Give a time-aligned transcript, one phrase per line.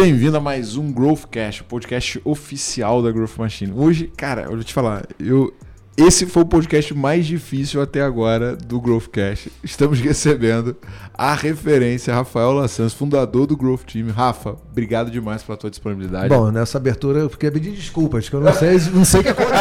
[0.00, 3.72] bem-vindo a mais um Growthcast, o podcast oficial da Growth Machine.
[3.72, 5.52] Hoje, cara, eu vou te falar, eu
[5.98, 9.50] esse foi o podcast mais difícil até agora do Growthcast.
[9.64, 10.76] Estamos recebendo
[11.12, 14.08] a referência Rafael Lassans, fundador do Growth Team.
[14.10, 16.28] Rafa, obrigado demais pela tua disponibilidade.
[16.28, 19.30] Bom, nessa abertura eu fiquei pedindo desculpas, que eu não sei, não sei o que
[19.30, 19.58] aconteceu.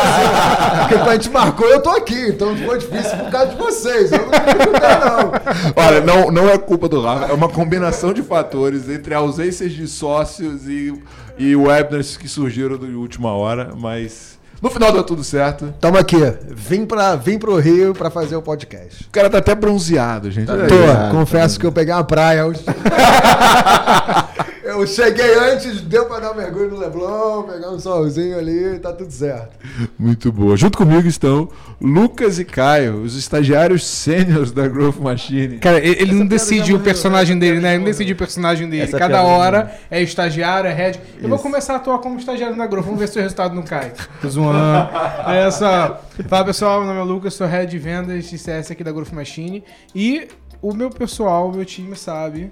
[0.81, 4.12] Porque quando a gente marcou, eu tô aqui, então foi difícil por causa de vocês.
[4.12, 5.84] Eu não ficar, não.
[5.84, 9.88] Olha, não, não é culpa do Rafa, é uma combinação de fatores entre ausências de
[9.88, 10.94] sócios e,
[11.35, 15.73] e webinars que surgiram de última hora, mas no final deu tudo certo.
[15.79, 16.17] Tamo aqui.
[16.49, 19.03] Vim, pra, vim pro Rio pra fazer o podcast.
[19.05, 20.47] O cara tá até bronzeado, gente.
[20.47, 22.61] Tá Tô, confesso que eu peguei uma praia hoje.
[24.80, 28.94] Eu cheguei antes, deu pra dar um mergulho no Leblon, pegar um solzinho ali, tá
[28.94, 29.58] tudo certo.
[29.98, 30.55] Muito boa.
[30.55, 31.50] Junto comigo estão
[31.81, 35.58] Lucas e Caio, os estagiários sêniores da Growth Machine.
[35.58, 37.72] Cara, ele Essa não decide o personagem dele, né?
[37.72, 38.83] Ele não decide o personagem dele.
[38.83, 41.00] Essa Cada hora é estagiário, é head.
[41.16, 41.28] Eu Isso.
[41.28, 43.94] vou começar a atuar como estagiário na Growth, vamos ver se o resultado não cai.
[44.22, 44.89] Tô zoando.
[45.28, 46.02] Essa...
[46.28, 49.11] Fala pessoal, meu nome é Lucas, sou head de vendas de CS aqui da Growth
[49.11, 49.64] Machine.
[49.95, 50.28] E
[50.61, 52.52] o meu pessoal, o meu time sabe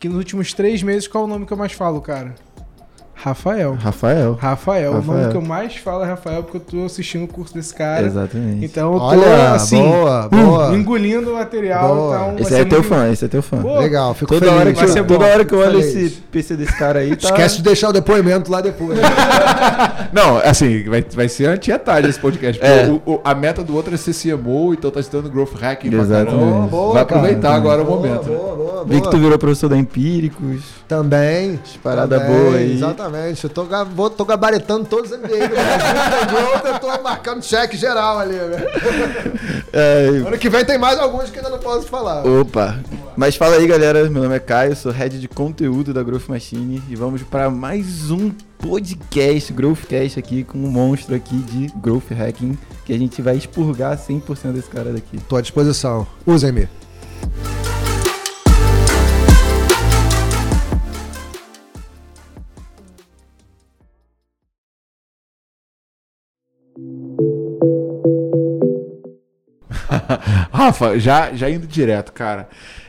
[0.00, 2.34] que nos últimos três meses, qual é o nome que eu mais falo, cara?
[3.22, 3.76] Rafael.
[3.78, 4.38] Rafael.
[4.40, 4.92] Rafael.
[4.92, 7.74] O nome que eu mais falo é Rafael, porque eu tô assistindo o curso desse
[7.74, 8.06] cara.
[8.06, 8.64] Exatamente.
[8.64, 10.74] Então eu tô, Olha, assim, boa, boa.
[10.74, 11.94] engolindo o material.
[11.94, 12.16] Boa.
[12.16, 12.88] Então esse é teu muito...
[12.88, 13.58] fã, esse é teu fã.
[13.58, 13.80] Boa.
[13.80, 14.58] Legal, fico toda feliz.
[14.58, 17.28] Hora que eu, toda hora que eu olho esse PC desse cara aí, tá...
[17.28, 18.98] Esquece de deixar o depoimento lá depois.
[20.14, 22.64] Não, assim, vai, vai ser anti-tarde esse podcast.
[22.64, 22.88] É.
[22.88, 26.70] O, o, a meta do outro é ser CMO, então tá estudando Growth Hacking Exatamente.
[26.70, 27.56] Boa, vai aproveitar cara.
[27.56, 28.24] agora boa, o momento.
[28.24, 30.62] Boa, boa, Vi que tu virou professor da Empíricos.
[30.88, 31.60] Também.
[31.82, 32.72] Parada boa aí.
[32.72, 33.09] Exatamente.
[33.42, 36.72] Eu tô vou, tô gabaritando todos os MBA do Brasil.
[36.72, 38.66] eu tô marcando cheque geral ali, né?
[39.72, 42.26] É, ano que vem tem mais alguns que ainda não posso falar.
[42.26, 42.78] Opa!
[43.16, 44.08] Mas fala aí, galera.
[44.08, 48.10] Meu nome é Caio, sou head de conteúdo da Growth Machine e vamos para mais
[48.10, 53.36] um podcast, Growthcast aqui, com um monstro aqui de Growth Hacking, que a gente vai
[53.36, 55.18] expurgar 100% desse cara daqui.
[55.28, 56.06] Tô à disposição.
[56.26, 56.79] Usem-me.
[70.60, 72.46] Rafa, já, já indo direto, cara.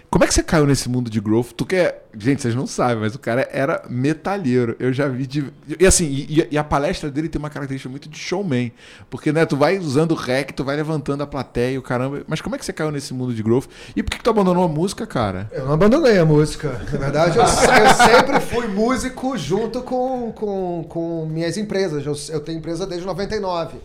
[0.09, 1.53] Como é que você caiu nesse mundo de growth?
[1.55, 2.05] Tu quer.
[2.17, 4.75] Gente, vocês não sabem, mas o cara era metalheiro.
[4.77, 5.45] Eu já vi de.
[5.79, 8.73] E assim, e, e, a palestra dele tem uma característica muito de showman.
[9.09, 12.23] Porque, né, tu vai usando o rec, tu vai levantando a plateia o caramba.
[12.27, 13.67] Mas como é que você caiu nesse mundo de growth?
[13.95, 15.49] E por que, que tu abandonou a música, cara?
[15.53, 16.73] Eu não abandonei a música.
[16.91, 22.05] Na verdade, eu, eu sempre fui músico junto com, com, com minhas empresas.
[22.05, 23.77] Eu, eu tenho empresa desde 99.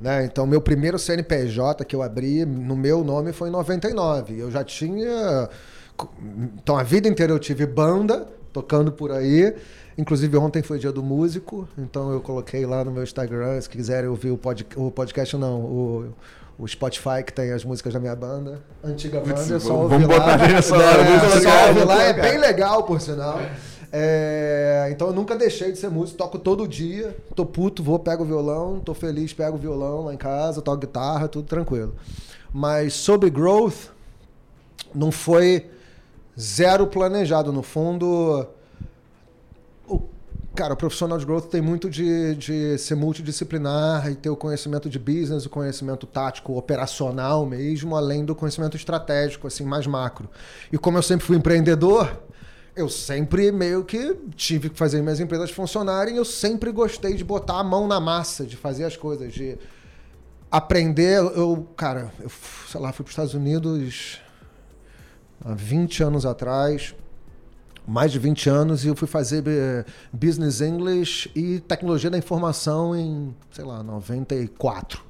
[0.00, 0.24] Né?
[0.24, 4.38] Então, meu primeiro CNPJ que eu abri no meu nome foi em 99.
[4.38, 5.48] Eu já tinha.
[6.54, 9.54] Então, a vida inteira eu tive banda tocando por aí.
[9.98, 13.58] Inclusive, ontem foi dia do músico, então eu coloquei lá no meu Instagram.
[13.60, 14.66] Se quiserem ouvir o, pod...
[14.76, 16.14] o podcast, não, o,
[16.58, 18.60] o Spotify que tem as músicas da minha banda.
[18.84, 20.18] Antiga banda, eu só ouvi Vamos lá.
[20.18, 21.02] botar nessa hora.
[21.02, 23.40] É, só ouvi lá, é bem legal, por sinal.
[23.92, 28.24] É, então eu nunca deixei de ser músico, toco todo dia, tô puto, vou, pego
[28.24, 31.94] o violão, tô feliz, pego o violão lá em casa, toco guitarra, tudo tranquilo.
[32.52, 33.90] Mas sobre growth,
[34.94, 35.66] não foi
[36.38, 37.52] zero planejado.
[37.52, 38.46] No fundo,
[39.86, 40.02] o,
[40.54, 44.88] cara, o profissional de growth tem muito de, de ser multidisciplinar e ter o conhecimento
[44.88, 50.28] de business, o conhecimento tático, operacional mesmo, além do conhecimento estratégico, assim, mais macro.
[50.72, 52.22] E como eu sempre fui empreendedor,
[52.76, 56.16] eu sempre meio que tive que fazer minhas empresas funcionarem.
[56.16, 59.56] Eu sempre gostei de botar a mão na massa, de fazer as coisas, de
[60.50, 61.18] aprender.
[61.18, 62.30] Eu, cara, eu,
[62.70, 64.20] sei lá, fui para os Estados Unidos
[65.42, 66.94] há 20 anos atrás,
[67.88, 72.94] mais de 20 anos, e eu fui fazer eh, Business English e Tecnologia da Informação
[72.94, 75.05] em, sei lá, 94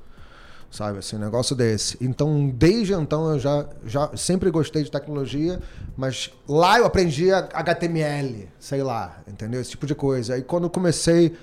[0.70, 0.98] sabe?
[0.98, 1.96] Assim, um negócio desse.
[2.00, 5.60] Então, desde então, eu já, já sempre gostei de tecnologia,
[5.96, 9.60] mas lá eu aprendi HTML, sei lá, entendeu?
[9.60, 10.34] Esse tipo de coisa.
[10.34, 11.36] Aí, quando comecei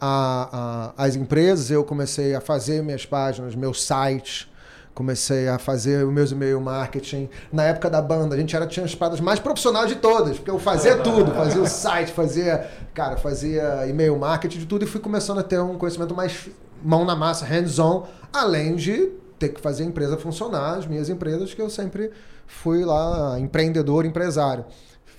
[0.00, 4.48] a, a, as empresas, eu comecei a fazer minhas páginas, meus sites,
[4.94, 7.28] comecei a fazer os meus e-mail marketing.
[7.52, 10.50] Na época da banda, a gente era, tinha as paradas mais profissionais de todas, porque
[10.50, 15.00] eu fazia tudo, fazia o site, fazia, cara, fazia e-mail marketing de tudo e fui
[15.00, 16.48] começando a ter um conhecimento mais
[16.82, 21.54] mão na massa, hands-on, além de ter que fazer a empresa funcionar, as minhas empresas,
[21.54, 22.10] que eu sempre
[22.46, 24.64] fui lá empreendedor, empresário.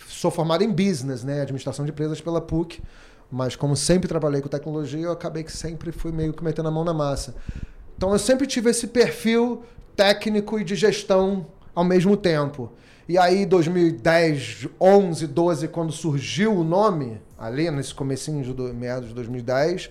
[0.08, 2.82] Sou formado em business, né, administração de empresas pela PUC,
[3.32, 6.72] mas como sempre trabalhei com tecnologia, eu acabei que sempre fui meio que metendo a
[6.72, 7.34] mão na massa.
[7.98, 9.64] Então eu sempre tive esse perfil
[9.96, 12.72] técnico e de gestão ao mesmo tempo.
[13.08, 19.10] E aí, 2010, 11, 12, quando surgiu o nome, ali nesse comecinho de do, meados
[19.10, 19.90] de 2010,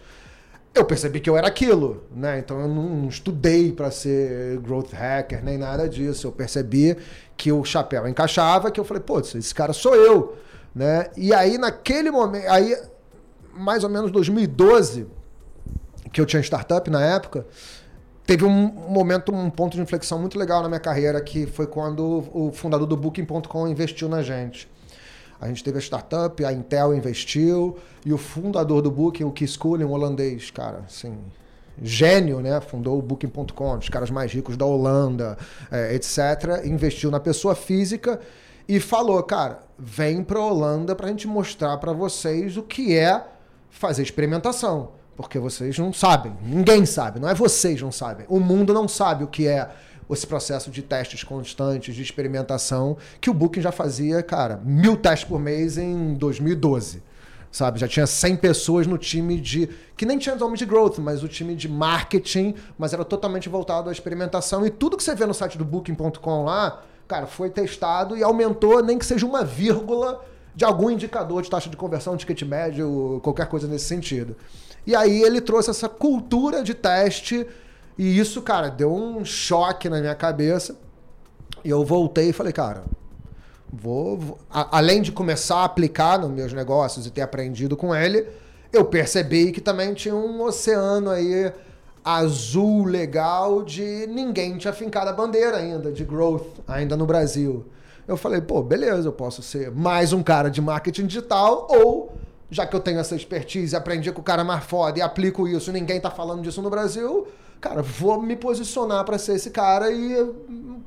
[0.74, 2.38] eu percebi que eu era aquilo, né?
[2.38, 6.26] Então eu não estudei para ser growth hacker nem nada disso.
[6.26, 6.96] Eu percebi
[7.36, 10.36] que o chapéu encaixava, que eu falei, pô, esse cara sou eu,
[10.74, 11.08] né?
[11.16, 12.76] E aí naquele momento, aí
[13.52, 15.06] mais ou menos 2012,
[16.12, 17.46] que eu tinha startup na época,
[18.24, 22.28] teve um momento, um ponto de inflexão muito legal na minha carreira, que foi quando
[22.32, 24.70] o fundador do Booking.com investiu na gente.
[25.40, 29.56] A gente teve a startup, a Intel investiu, e o fundador do Booking, o Keith
[29.56, 31.16] Cullen, um holandês, cara, assim,
[31.82, 32.60] gênio, né?
[32.60, 35.38] Fundou o Booking.com, os caras mais ricos da Holanda,
[35.70, 36.64] é, etc.
[36.64, 38.20] Investiu na pessoa física
[38.68, 43.24] e falou, cara, vem para Holanda para a gente mostrar para vocês o que é
[43.70, 48.74] fazer experimentação, porque vocês não sabem, ninguém sabe, não é vocês não sabem, o mundo
[48.74, 49.68] não sabe o que é
[50.14, 55.28] esse processo de testes constantes, de experimentação, que o Booking já fazia, cara, mil testes
[55.28, 57.02] por mês em 2012.
[57.52, 59.68] Sabe, já tinha 100 pessoas no time de.
[59.96, 63.88] que nem tinha nome de growth, mas o time de marketing, mas era totalmente voltado
[63.88, 64.64] à experimentação.
[64.64, 68.80] E tudo que você vê no site do Booking.com lá, cara, foi testado e aumentou,
[68.84, 70.24] nem que seja uma vírgula
[70.54, 74.36] de algum indicador de taxa de conversão, ticket médio, qualquer coisa nesse sentido.
[74.86, 77.46] E aí ele trouxe essa cultura de teste
[77.98, 80.76] e isso, cara, deu um choque na minha cabeça.
[81.64, 82.84] E eu voltei e falei, cara,
[83.70, 87.94] vou, vou a, além de começar a aplicar nos meus negócios e ter aprendido com
[87.94, 88.26] ele,
[88.72, 91.52] eu percebi que também tinha um oceano aí
[92.04, 97.66] azul legal de ninguém tinha fincado a bandeira ainda de growth ainda no Brasil.
[98.08, 102.12] Eu falei, pô, beleza, eu posso ser mais um cara de marketing digital ou
[102.50, 105.70] já que eu tenho essa expertise, aprendi com o cara mais foda e aplico isso,
[105.70, 107.28] ninguém tá falando disso no Brasil,
[107.60, 110.16] cara, vou me posicionar para ser esse cara e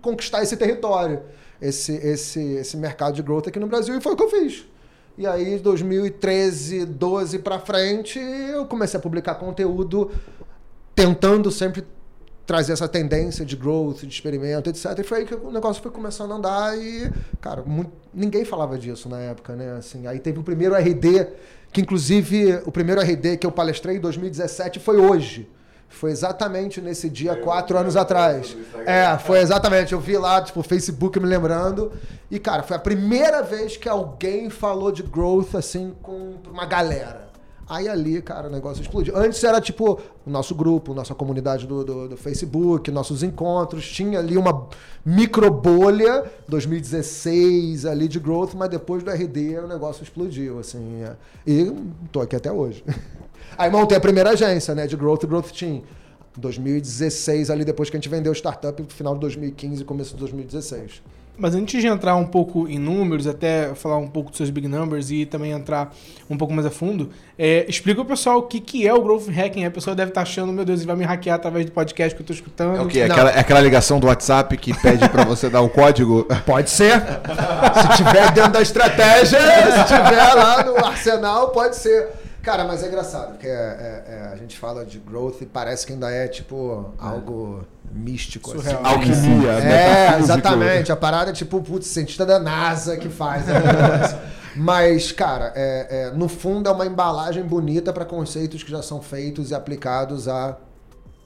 [0.01, 1.21] conquistar esse território,
[1.61, 3.95] esse, esse, esse mercado de growth aqui no Brasil.
[3.95, 4.65] E foi o que eu fiz.
[5.17, 10.11] E aí, 2013, 12 para frente, eu comecei a publicar conteúdo
[10.95, 11.85] tentando sempre
[12.45, 14.97] trazer essa tendência de growth, de experimento, etc.
[14.99, 17.09] E foi aí que o negócio foi começando a andar e,
[17.39, 19.77] cara, muito, ninguém falava disso na época, né?
[19.77, 21.27] Assim, aí teve o primeiro RD,
[21.71, 25.49] que inclusive o primeiro RD que eu palestrei em 2017 foi hoje.
[25.93, 28.57] Foi exatamente nesse dia, quatro anos atrás.
[28.85, 29.93] É, foi exatamente.
[29.93, 31.93] Eu vi lá, tipo, o Facebook me lembrando.
[32.29, 37.32] E, cara, foi a primeira vez que alguém falou de growth, assim, com uma galera.
[37.67, 39.15] Aí ali, cara, o negócio explodiu.
[39.15, 43.89] Antes era tipo o nosso grupo, nossa comunidade do, do, do, Facebook, nossos encontros.
[43.89, 44.67] Tinha ali uma
[45.05, 51.03] micro bolha, 2016 ali de growth, mas depois do RD o negócio explodiu, assim.
[51.03, 51.15] É.
[51.47, 51.71] E
[52.11, 52.83] tô aqui até hoje.
[53.57, 55.83] Aí montei a primeira agência, né, de Growth Growth Team.
[56.35, 61.03] 2016, ali depois que a gente vendeu o startup, final de 2015 começo de 2016.
[61.35, 64.67] Mas antes de entrar um pouco em números, até falar um pouco dos seus big
[64.67, 65.91] numbers e também entrar
[66.29, 69.27] um pouco mais a fundo, é, explica o pessoal o que, que é o growth
[69.29, 69.65] hacking.
[69.65, 72.21] A pessoa deve estar achando, meu Deus, ele vai me hackear através do podcast que
[72.21, 72.77] eu estou escutando.
[72.77, 72.99] É o quê?
[72.99, 76.27] É aquela, é aquela ligação do WhatsApp que pede para você dar o um código?
[76.45, 77.01] Pode ser.
[77.01, 82.22] se tiver dentro da estratégia, se tiver lá no arsenal, pode ser.
[82.43, 85.87] Cara, mas é engraçado, porque é, é, é, a gente fala de growth e parece
[85.87, 88.51] que ainda é tipo algo místico.
[88.51, 88.59] Assim.
[88.59, 88.85] Surreal.
[88.85, 88.95] Assim.
[88.95, 89.51] Alquimia.
[89.51, 90.91] É, exatamente.
[90.91, 93.45] A parada é tipo, putz, cientista da NASA que faz.
[93.47, 93.53] Né?
[94.57, 99.01] mas, cara, é, é, no fundo é uma embalagem bonita para conceitos que já são
[99.01, 100.57] feitos e aplicados há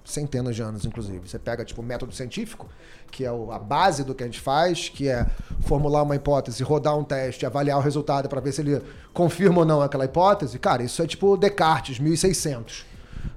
[0.07, 1.27] centenas de anos, inclusive.
[1.27, 2.67] Você pega, tipo, método científico,
[3.11, 5.25] que é a base do que a gente faz, que é
[5.61, 8.81] formular uma hipótese, rodar um teste, avaliar o resultado para ver se ele
[9.13, 10.57] confirma ou não aquela hipótese.
[10.57, 12.85] Cara, isso é tipo Descartes, 1600.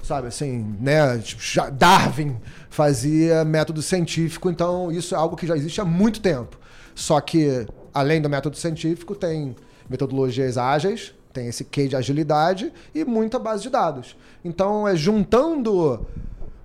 [0.03, 1.19] Sabe assim, né?
[1.19, 2.37] Tipo, Darwin
[2.69, 6.57] fazia método científico, então isso é algo que já existe há muito tempo.
[6.95, 9.57] Só que, além do método científico, tem
[9.89, 14.17] metodologias ágeis, tem esse quê de agilidade e muita base de dados.
[14.45, 16.07] Então, é juntando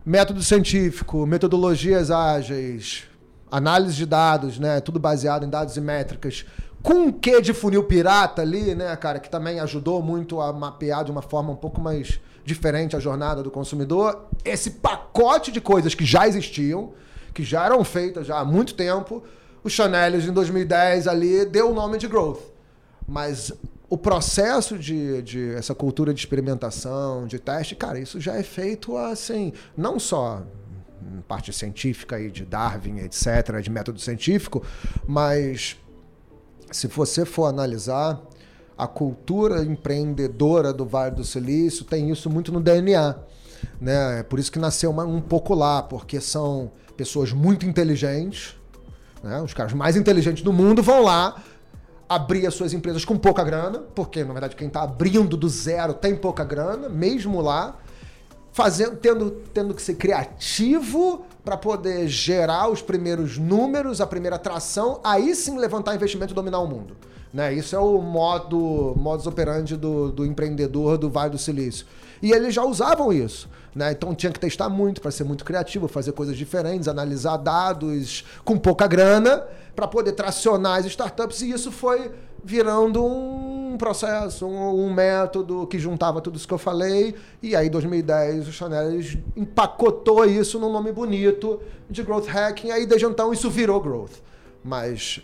[0.05, 3.05] método científico, metodologias ágeis,
[3.49, 4.79] análise de dados, né?
[4.79, 6.45] Tudo baseado em dados e métricas.
[6.83, 11.03] Com um quê de funil pirata ali, né, cara, que também ajudou muito a mapear
[11.03, 14.27] de uma forma um pouco mais diferente a jornada do consumidor.
[14.43, 16.93] Esse pacote de coisas que já existiam,
[17.33, 19.23] que já eram feitas já há muito tempo,
[19.63, 22.41] o Chanel em 2010 ali deu o nome de Growth.
[23.07, 23.51] Mas
[23.89, 28.97] o processo de, de essa cultura de experimentação, de teste, cara, isso já é feito
[28.97, 30.43] assim, não só
[31.27, 34.63] parte científica aí de Darwin, etc., de método científico,
[35.07, 35.77] mas
[36.71, 38.21] se você for analisar
[38.77, 43.15] a cultura empreendedora do Vale do Silício tem isso muito no DNA,
[43.79, 44.19] né?
[44.19, 48.55] É por isso que nasceu uma, um pouco lá, porque são pessoas muito inteligentes,
[49.23, 49.41] né?
[49.41, 51.41] Os caras mais inteligentes do mundo vão lá
[52.07, 55.93] abrir as suas empresas com pouca grana, porque na verdade quem está abrindo do zero
[55.93, 57.77] tem pouca grana, mesmo lá,
[58.51, 64.99] fazendo, tendo, tendo que ser criativo para poder gerar os primeiros números, a primeira atração,
[65.03, 66.95] aí sim levantar investimento e dominar o mundo.
[67.33, 67.53] Né?
[67.53, 71.85] Isso é o modo modus operandi do, do empreendedor do Vale do Silício.
[72.21, 73.49] E eles já usavam isso.
[73.75, 73.91] Né?
[73.91, 78.57] Então tinha que testar muito para ser muito criativo, fazer coisas diferentes, analisar dados com
[78.57, 79.43] pouca grana
[79.75, 81.41] para poder tracionar as startups.
[81.41, 82.11] E isso foi
[82.43, 87.15] virando um processo, um, um, método que juntava tudo isso que eu falei.
[87.41, 88.99] E aí, em 2010, o Chanel
[89.35, 92.71] empacotou isso num nome bonito de Growth Hacking.
[92.71, 94.21] Aí, desde então, isso virou Growth.
[94.63, 95.21] Mas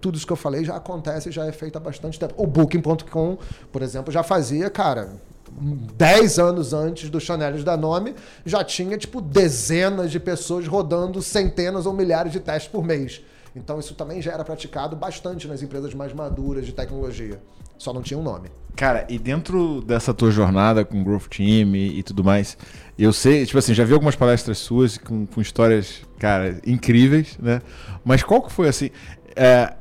[0.00, 2.34] tudo isso que eu falei já acontece, já é feito há bastante tempo.
[2.36, 3.38] O Booking.com,
[3.70, 5.10] por exemplo, já fazia, cara,
[5.50, 11.86] 10 anos antes do Chanel da Nome, já tinha, tipo, dezenas de pessoas rodando centenas
[11.86, 13.22] ou milhares de testes por mês.
[13.54, 17.40] Então isso também já era praticado bastante nas empresas mais maduras de tecnologia.
[17.78, 18.50] Só não tinha um nome.
[18.76, 22.56] Cara, e dentro dessa tua jornada com Growth Team e, e tudo mais,
[22.98, 27.60] eu sei, tipo assim, já vi algumas palestras suas com, com histórias, cara, incríveis, né?
[28.04, 28.90] Mas qual que foi, assim,
[29.34, 29.74] é,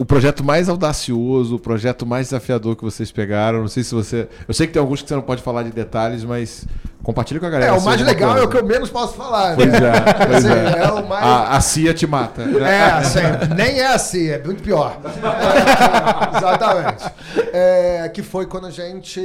[0.00, 3.60] o projeto mais audacioso, o projeto mais desafiador que vocês pegaram?
[3.60, 4.26] Não sei se você.
[4.48, 6.66] Eu sei que tem alguns que você não pode falar de detalhes, mas
[7.02, 7.74] compartilhe com a galera.
[7.74, 8.42] É, o mais legal coisa.
[8.42, 9.56] é o que eu menos posso falar.
[9.56, 9.78] Pois né?
[9.78, 10.84] é, pois assim, é.
[10.84, 11.22] é mais...
[11.22, 12.46] a, a CIA te mata.
[12.46, 12.78] Né?
[12.78, 13.20] É, assim,
[13.54, 14.98] nem é a CIA, é muito pior.
[15.04, 17.04] É, exatamente.
[17.52, 19.20] É, que foi quando a gente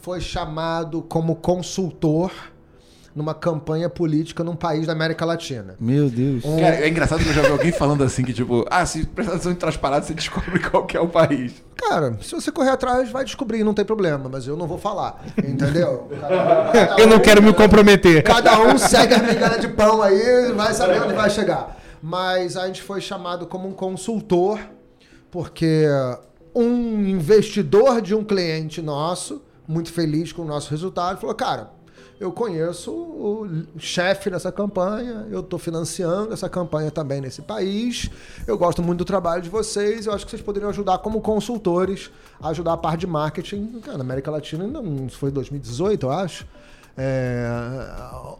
[0.00, 2.30] foi chamado como consultor
[3.14, 5.74] numa campanha política num país da América Latina.
[5.80, 6.44] Meu Deus.
[6.44, 6.58] Um...
[6.58, 9.34] Cara, é engraçado que eu já vi alguém falando assim que, tipo, ah, se prestar
[9.34, 11.52] atenção em transparado, você descobre qual que é o país.
[11.76, 15.24] Cara, se você correr atrás, vai descobrir, não tem problema, mas eu não vou falar.
[15.38, 16.08] Entendeu?
[16.20, 18.22] Cada, eu não quero me comprometer.
[18.22, 21.78] Cada um segue a migalha de pão aí, vai saber onde vai chegar.
[22.02, 24.58] Mas a gente foi chamado como um consultor,
[25.30, 25.86] porque
[26.54, 31.79] um investidor de um cliente nosso, muito feliz com o nosso resultado, falou: cara
[32.20, 33.48] eu conheço o
[33.78, 38.10] chefe dessa campanha, eu estou financiando essa campanha também nesse país,
[38.46, 42.10] eu gosto muito do trabalho de vocês, eu acho que vocês poderiam ajudar como consultores,
[42.42, 44.68] ajudar a parte de marketing na América Latina,
[45.06, 46.46] isso foi 2018, eu acho.
[46.98, 47.48] É,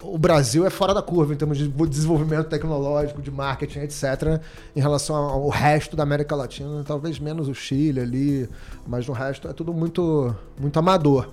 [0.02, 4.42] o Brasil é fora da curva em termos de desenvolvimento tecnológico, de marketing, etc.,
[4.76, 8.48] em relação ao resto da América Latina, talvez menos o Chile ali,
[8.86, 11.30] mas no resto é tudo muito, muito amador.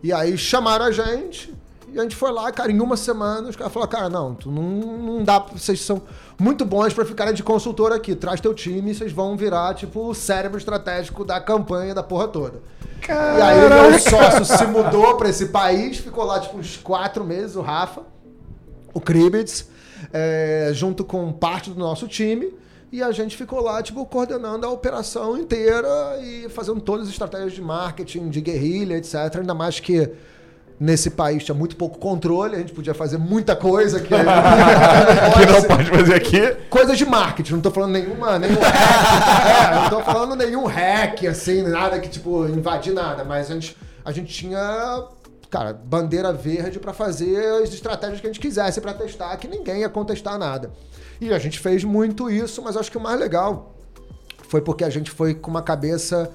[0.00, 1.52] E aí chamaram a gente,
[1.92, 4.50] e a gente foi lá, cara, em uma semana, os caras falaram, cara, não, tu
[4.50, 6.02] não, não dá, vocês são
[6.38, 8.14] muito bons para ficarem de consultor aqui.
[8.14, 12.28] Traz teu time e vocês vão virar, tipo, o cérebro estratégico da campanha da porra
[12.28, 12.60] toda.
[13.00, 13.38] Caraca.
[13.38, 17.24] E aí o meu sócio se mudou para esse país, ficou lá, tipo, uns quatro
[17.24, 18.02] meses, o Rafa,
[18.94, 19.68] o Kribitz,
[20.12, 22.54] é, junto com parte do nosso time.
[22.92, 25.88] E a gente ficou lá, tipo, coordenando a operação inteira
[26.22, 29.14] e fazendo todas as estratégias de marketing, de guerrilha, etc.
[29.38, 30.10] Ainda mais que
[30.80, 35.62] nesse país tinha muito pouco controle, a gente podia fazer muita coisa que, que não
[35.64, 36.40] pode fazer aqui.
[36.70, 41.26] Coisas de marketing, não estou falando nenhuma, nenhum hack, é, não tô falando nenhum hack,
[41.26, 45.04] assim, nada que, tipo, invadir nada, mas a gente, a gente tinha,
[45.50, 49.80] cara, bandeira verde para fazer as estratégias que a gente quisesse para testar, que ninguém
[49.80, 50.70] ia contestar nada.
[51.20, 53.74] E a gente fez muito isso, mas acho que o mais legal
[54.48, 56.30] foi porque a gente foi com uma cabeça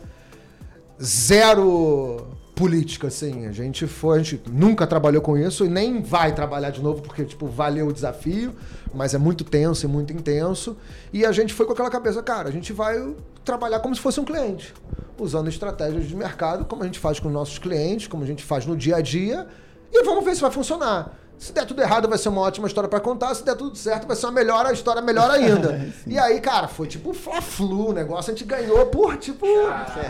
[1.01, 3.45] zero política, assim.
[3.45, 7.01] A gente foi, a gente nunca trabalhou com isso e nem vai trabalhar de novo,
[7.01, 8.55] porque, tipo, valeu o desafio,
[8.93, 10.77] mas é muito tenso e muito intenso.
[11.11, 14.19] E a gente foi com aquela cabeça, cara, a gente vai trabalhar como se fosse
[14.19, 14.73] um cliente,
[15.19, 18.65] usando estratégias de mercado, como a gente faz com nossos clientes, como a gente faz
[18.65, 19.45] no dia a dia,
[19.91, 21.24] e vamos ver se vai funcionar.
[21.37, 23.33] Se der tudo errado, vai ser uma ótima história para contar.
[23.35, 25.93] Se der tudo certo, vai ser uma melhor a história melhor ainda.
[26.07, 28.31] e aí, cara, foi tipo fla-flu o negócio.
[28.31, 29.45] A gente ganhou por, tipo,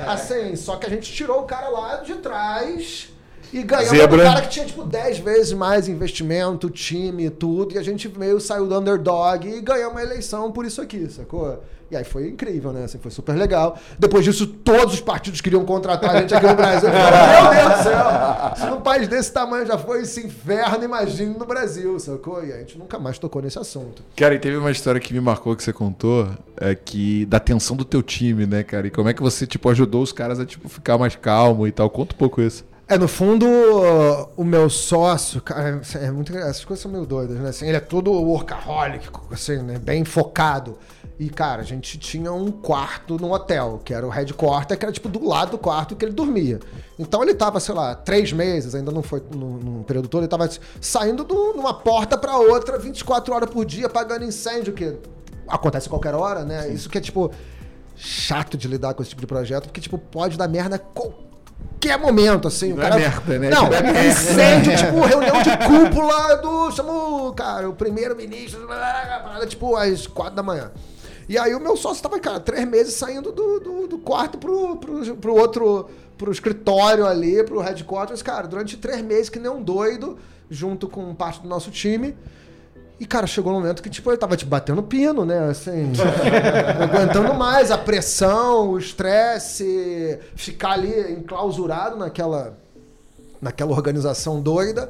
[0.07, 3.09] assim, só que a gente tirou o cara lá de trás
[3.51, 7.73] e ganhamos um cara que tinha, tipo, 10 vezes mais investimento, time, tudo.
[7.75, 11.63] E a gente meio saiu do underdog e ganhamos uma eleição por isso aqui, sacou?
[11.89, 12.85] E aí foi incrível, né?
[12.85, 13.77] Assim, foi super legal.
[13.99, 16.89] Depois disso, todos os partidos queriam contratar a gente aqui no Brasil.
[16.91, 18.05] Falei, Meu Deus do céu!
[18.55, 22.43] Se num país desse tamanho já foi esse inferno, imagine no Brasil, sacou?
[22.43, 24.03] E a gente nunca mais tocou nesse assunto.
[24.15, 26.27] Cara, e teve uma história que me marcou que você contou,
[26.57, 28.87] é que da tensão do teu time, né, cara?
[28.87, 31.71] E como é que você, tipo, ajudou os caras a, tipo, ficar mais calmo e
[31.71, 31.89] tal?
[31.89, 32.65] Conta um pouco isso.
[32.87, 33.47] É, no fundo,
[34.37, 37.49] o meu sócio, cara, é muito, essas coisas são meio doidas, né?
[37.49, 39.79] Assim, ele é todo workaholic, assim, né?
[39.79, 40.77] Bem focado.
[41.17, 44.91] E, cara, a gente tinha um quarto no hotel, que era o headquarter, que era
[44.91, 46.59] tipo do lado do quarto que ele dormia.
[46.99, 50.27] Então ele tava, sei lá, três meses, ainda não foi no, no período todo, ele
[50.27, 50.49] tava
[50.81, 54.97] saindo de uma porta para outra 24 horas por dia, apagando incêndio, que
[55.47, 56.67] acontece a qualquer hora, né?
[56.67, 57.31] Isso que é, tipo,
[57.95, 62.47] chato de lidar com esse tipo de projeto, porque, tipo, pode dar merda qualquer momento,
[62.47, 62.73] assim.
[62.73, 62.95] Não o cara...
[62.95, 63.49] é merda, né?
[63.49, 66.71] Não, Tipo, é incêndio, tipo, reunião de cúpula do.
[66.71, 68.67] Chama o, cara, o primeiro-ministro,
[69.47, 70.71] tipo, às quatro da manhã.
[71.27, 74.77] E aí o meu sócio tava, cara, três meses saindo do, do, do quarto pro,
[74.77, 79.61] pro, pro outro, pro escritório ali, pro headquarters, cara, durante três meses que nem um
[79.61, 80.17] doido,
[80.49, 82.15] junto com parte do nosso time.
[82.97, 85.49] E, cara, chegou um momento que, tipo, eu tava, tipo, batendo pino, né?
[85.49, 85.91] Assim,
[86.81, 92.57] aguentando mais a pressão, o estresse, ficar ali enclausurado naquela,
[93.41, 94.89] naquela organização doida.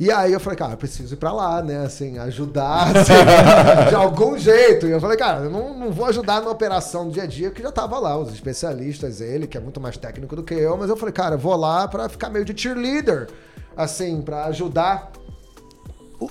[0.00, 1.84] E aí eu falei, cara, eu preciso ir pra lá, né?
[1.84, 4.86] Assim, ajudar assim, de algum jeito.
[4.86, 7.50] E eu falei, cara, eu não, não vou ajudar na operação do dia a dia,
[7.50, 10.76] porque já tava lá, os especialistas, ele, que é muito mais técnico do que eu,
[10.76, 13.28] mas eu falei, cara, eu vou lá pra ficar meio de cheerleader,
[13.76, 15.10] assim, pra ajudar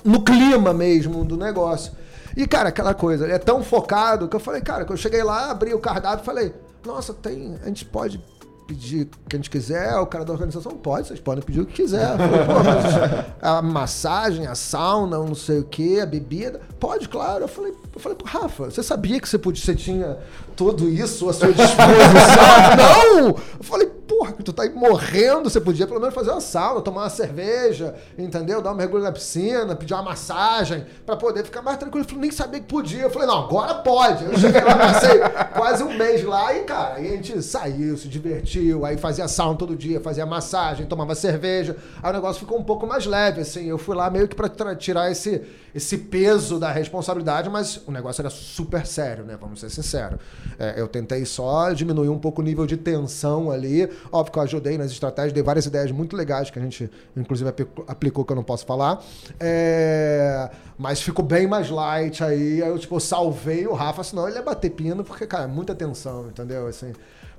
[0.02, 1.92] no clima mesmo do negócio.
[2.34, 5.50] E, cara, aquela coisa, é tão focado que eu falei, cara, que eu cheguei lá,
[5.50, 6.54] abri o cardápio e falei,
[6.86, 7.58] nossa, tem.
[7.62, 8.22] A gente pode
[8.68, 11.66] pedir o que a gente quiser, o cara da organização pode, vocês podem pedir o
[11.66, 12.16] que quiser.
[12.18, 17.44] Falei, Pô, mas a massagem, a sauna, não sei o que, a bebida, pode, claro.
[17.44, 20.18] Eu falei, eu falei, Rafa, você sabia que você, podia, você tinha
[20.58, 21.86] tudo isso à sua disposição?
[22.76, 23.28] não!
[23.28, 26.80] Eu falei, porra, que tu tá aí morrendo, você podia pelo menos fazer uma sauna,
[26.80, 28.60] tomar uma cerveja, entendeu?
[28.60, 32.04] Dar um mergulho na piscina, pedir uma massagem, pra poder ficar mais tranquilo.
[32.04, 33.02] Eu falei, nem sabia que podia.
[33.02, 34.24] Eu falei, não, agora pode.
[34.24, 35.20] Eu cheguei lá, passei
[35.54, 39.56] quase um mês lá e, cara, aí a gente saiu, se divertiu, aí fazia sauna
[39.56, 41.76] todo dia, fazia massagem, tomava cerveja.
[42.02, 43.66] Aí o negócio ficou um pouco mais leve, assim.
[43.66, 48.22] Eu fui lá meio que pra tirar esse, esse peso da responsabilidade, mas o negócio
[48.22, 49.36] era super sério, né?
[49.40, 50.18] Vamos ser sinceros.
[50.58, 53.88] É, eu tentei só diminuir um pouco o nível de tensão ali.
[54.12, 57.50] Óbvio que eu ajudei nas estratégias, dei várias ideias muito legais que a gente, inclusive,
[57.86, 59.02] aplicou que eu não posso falar.
[59.38, 62.62] É, mas ficou bem mais light aí.
[62.62, 65.74] Aí eu, tipo, salvei o Rafa, senão ele ia bater pino, porque, cara, é muita
[65.74, 66.66] tensão, entendeu?
[66.66, 66.92] Assim,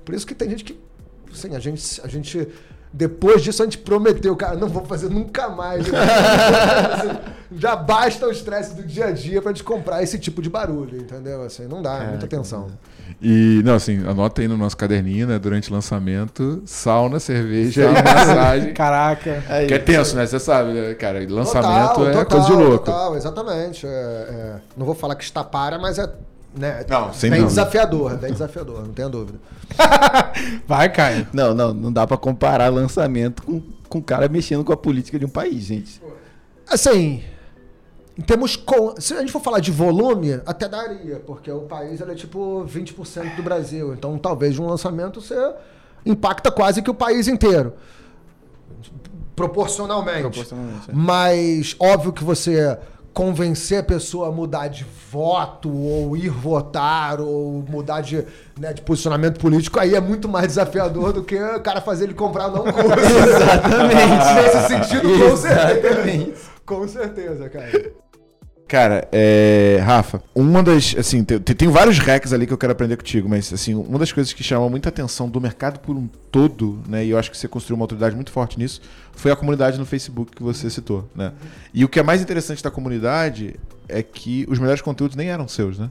[0.04, 0.78] por isso que tem gente que.
[1.32, 2.00] Assim, a gente.
[2.02, 2.48] A gente
[2.92, 5.86] depois disso a gente prometeu, cara, não vou fazer nunca mais.
[7.52, 10.98] Já basta o estresse do dia a dia pra gente comprar esse tipo de barulho,
[11.00, 11.42] entendeu?
[11.42, 12.68] Assim, não dá, é muita tensão.
[13.22, 15.38] E, não, assim, anota aí no nosso caderninho, né?
[15.38, 18.72] Durante o lançamento, sauna, cerveja e massagem.
[18.74, 19.44] Caraca.
[19.48, 20.26] É que é tenso, né?
[20.26, 21.20] Você sabe, né, cara?
[21.28, 22.84] Lançamento total, é total, coisa de louco.
[22.86, 23.86] Total, exatamente.
[23.86, 26.10] É, é, não vou falar que está para, mas é
[26.54, 26.84] né?
[26.88, 27.62] Não, sem bem dúvida.
[27.62, 29.38] desafiador, bem desafiador, não tenha dúvida.
[30.66, 31.26] Vai, Caio.
[31.32, 35.18] Não, não, não dá pra comparar lançamento com, com o cara mexendo com a política
[35.18, 36.02] de um país, gente.
[36.68, 37.22] Assim,
[38.18, 42.00] em termos com, se a gente for falar de volume, até daria, porque o país
[42.00, 45.54] é tipo 20% do Brasil, então talvez um lançamento você
[46.04, 47.74] impacta quase que o país inteiro.
[49.34, 50.20] Proporcionalmente.
[50.20, 50.92] Proporcionalmente, é.
[50.92, 52.78] Mas óbvio que você
[53.12, 58.24] convencer a pessoa a mudar de voto ou ir votar ou mudar de,
[58.58, 62.14] né, de posicionamento político aí é muito mais desafiador do que o cara fazer ele
[62.14, 62.80] comprar não curso.
[63.28, 64.34] Exatamente.
[64.34, 65.88] Nesse sentido, com certeza.
[65.88, 66.49] Exatamente.
[66.70, 67.92] Com certeza, cara.
[68.70, 70.94] Cara, é, Rafa, uma das.
[70.96, 74.12] Assim, tem, tem vários hacks ali que eu quero aprender contigo, mas assim, uma das
[74.12, 77.04] coisas que chamou muita atenção do mercado por um todo, né?
[77.04, 78.80] E eu acho que você construiu uma autoridade muito forte nisso,
[79.12, 81.32] foi a comunidade no Facebook que você citou, né?
[81.74, 83.56] E o que é mais interessante da comunidade
[83.88, 85.90] é que os melhores conteúdos nem eram seus, né?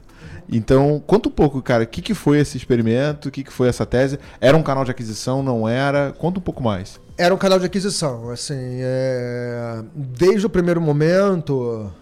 [0.50, 3.68] Então, conta um pouco, cara, o que, que foi esse experimento, o que, que foi
[3.68, 4.18] essa tese?
[4.40, 6.14] Era um canal de aquisição, não era?
[6.16, 6.98] Conta um pouco mais.
[7.18, 9.82] Era um canal de aquisição, assim, é...
[9.94, 11.92] desde o primeiro momento,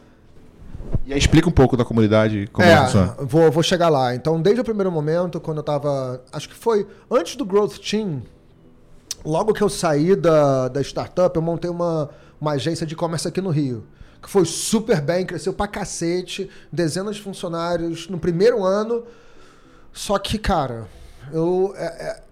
[1.07, 3.17] E aí explica um pouco da comunidade, como é, ela funciona.
[3.21, 4.15] vou, vou chegar lá.
[4.15, 6.23] Então, desde o primeiro momento, quando eu tava.
[6.33, 8.23] Acho que foi antes do Growth Team,
[9.25, 13.41] logo que eu saí da, da startup, eu montei uma, uma agência de e-commerce aqui
[13.41, 13.87] no Rio.
[14.23, 19.05] Que foi super bem, cresceu pra cacete, dezenas de funcionários no primeiro ano.
[19.93, 20.87] Só que, cara,
[21.33, 21.73] eu.
[21.77, 22.23] é- é-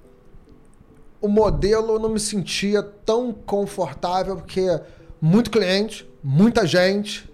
[1.19, 4.66] o modelo eu não me sentia tão confortável, porque
[5.21, 7.29] muito cliente, muita gente,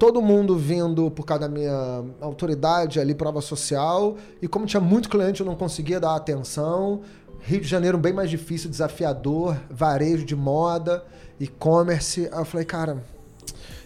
[0.00, 5.10] todo mundo vindo por causa da minha autoridade ali, prova social, e como tinha muito
[5.10, 7.02] cliente, eu não conseguia dar atenção.
[7.40, 11.04] Rio de Janeiro bem mais difícil, desafiador, varejo de moda,
[11.38, 12.30] e-commerce.
[12.32, 13.04] Aí eu falei, cara,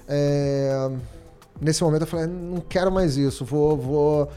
[0.07, 0.89] é,
[1.61, 4.29] nesse momento eu falei, não quero mais isso, vou, vou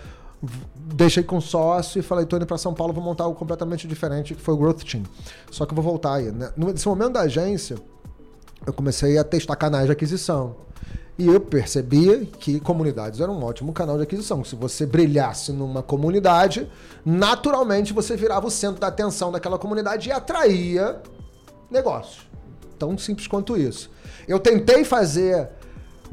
[0.76, 4.34] deixei com sócio e falei, tô indo para São Paulo, vou montar algo completamente diferente,
[4.34, 5.04] que foi o Growth Team.
[5.52, 6.32] Só que eu vou voltar aí.
[6.32, 6.52] Né?
[6.58, 7.78] Nesse momento da agência,
[8.66, 10.67] eu comecei a testar canais de aquisição.
[11.18, 14.44] E eu percebi que comunidades eram um ótimo canal de aquisição.
[14.44, 16.70] Se você brilhasse numa comunidade,
[17.04, 21.02] naturalmente você virava o centro da atenção daquela comunidade e atraía
[21.72, 22.28] negócios.
[22.78, 23.90] Tão simples quanto isso.
[24.28, 25.50] Eu tentei fazer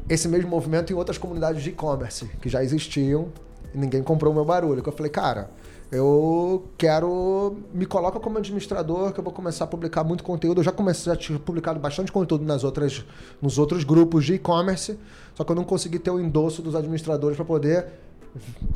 [0.09, 3.29] esse mesmo movimento em outras comunidades de e-commerce que já existiam
[3.73, 4.83] E ninguém comprou o meu barulho.
[4.83, 5.51] Eu falei, cara,
[5.91, 7.57] eu quero.
[7.73, 10.59] Me coloca como administrador, que eu vou começar a publicar muito conteúdo.
[10.59, 13.05] Eu já comecei a tinha publicado bastante conteúdo nas outras,
[13.41, 14.97] nos outros grupos de e-commerce,
[15.35, 17.85] só que eu não consegui ter o endosso dos administradores para poder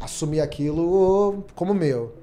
[0.02, 2.14] assumir aquilo como meu.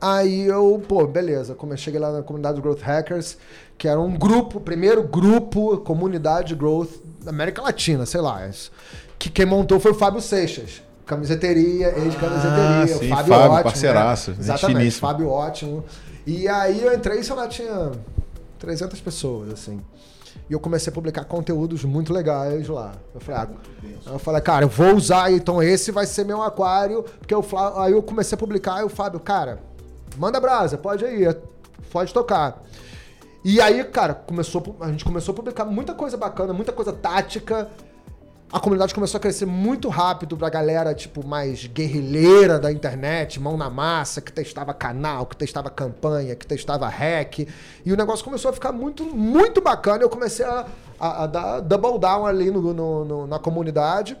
[0.00, 3.36] Aí eu, pô, beleza, como eu cheguei lá na comunidade Growth Hackers,
[3.76, 6.90] que era um grupo, primeiro grupo, comunidade de growth
[7.24, 8.48] da América Latina, sei lá.
[9.18, 10.82] Que quem montou foi o Fábio Seixas.
[11.08, 12.82] Camiseteria, ex-camiseteria.
[12.82, 13.62] Ah, sim, Fábio, Fábio, ótimo.
[13.62, 14.36] parceiraço, né?
[14.40, 15.08] Exatamente, finíssima.
[15.08, 15.84] Fábio ótimo.
[16.26, 17.92] E aí eu entrei, sei lá, tinha
[18.58, 19.80] 300 pessoas, assim.
[20.50, 22.92] E eu comecei a publicar conteúdos muito legais lá.
[23.14, 23.48] Eu falei, ah,
[24.12, 27.02] eu falei, cara, eu vou usar, então esse vai ser meu aquário.
[27.02, 27.42] Porque eu,
[27.76, 29.60] aí eu comecei a publicar e o Fábio, cara,
[30.18, 31.38] manda brasa, pode ir,
[31.90, 32.62] pode tocar.
[33.42, 37.70] E aí, cara, começou, a gente começou a publicar muita coisa bacana, muita coisa tática.
[38.50, 43.58] A comunidade começou a crescer muito rápido pra galera, tipo, mais guerrilheira da internet, mão
[43.58, 47.40] na massa, que testava canal, que testava campanha, que testava hack.
[47.84, 50.02] E o negócio começou a ficar muito, muito bacana.
[50.02, 50.64] Eu comecei a,
[50.98, 54.16] a- a dar double down ali no- no- no- na comunidade.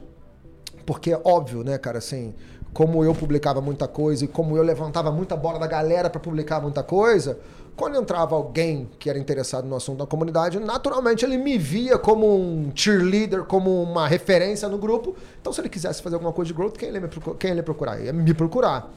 [0.84, 2.34] Porque, óbvio, né, cara, assim,
[2.74, 6.60] como eu publicava muita coisa e como eu levantava muita bola da galera pra publicar
[6.60, 7.38] muita coisa,
[7.78, 12.26] quando entrava alguém que era interessado no assunto da comunidade, naturalmente ele me via como
[12.36, 15.14] um cheerleader, como uma referência no grupo.
[15.40, 17.64] Então, se ele quisesse fazer alguma coisa de growth, quem ele ia, quem ele ia
[17.64, 18.00] procurar?
[18.00, 18.92] Ia me procurar.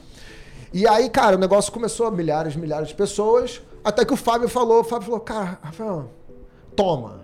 [0.73, 4.49] E aí, cara, o negócio começou a milhares, milhares de pessoas, até que o Fábio
[4.49, 6.09] falou, o Fábio falou, cara, Rafael,
[6.75, 7.21] toma.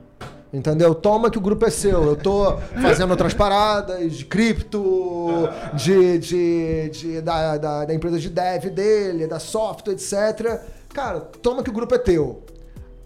[0.54, 0.96] Entendeu?
[0.96, 2.04] Toma que o grupo é seu.
[2.06, 8.30] Eu tô fazendo outras paradas de cripto, de, de, de- da, da, da empresa de
[8.30, 10.62] dev dele, da software, etc.
[10.94, 12.44] Cara, toma que o grupo é teu.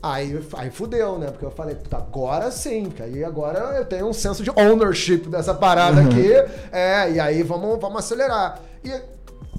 [0.04, 1.28] Aí, aí fudeu, né?
[1.28, 5.30] Porque eu falei, puta, agora sim, porque aí agora eu tenho um senso de ownership
[5.30, 6.32] dessa parada aqui.
[6.72, 8.60] É, e aí vamos, vamos acelerar.
[8.84, 8.92] E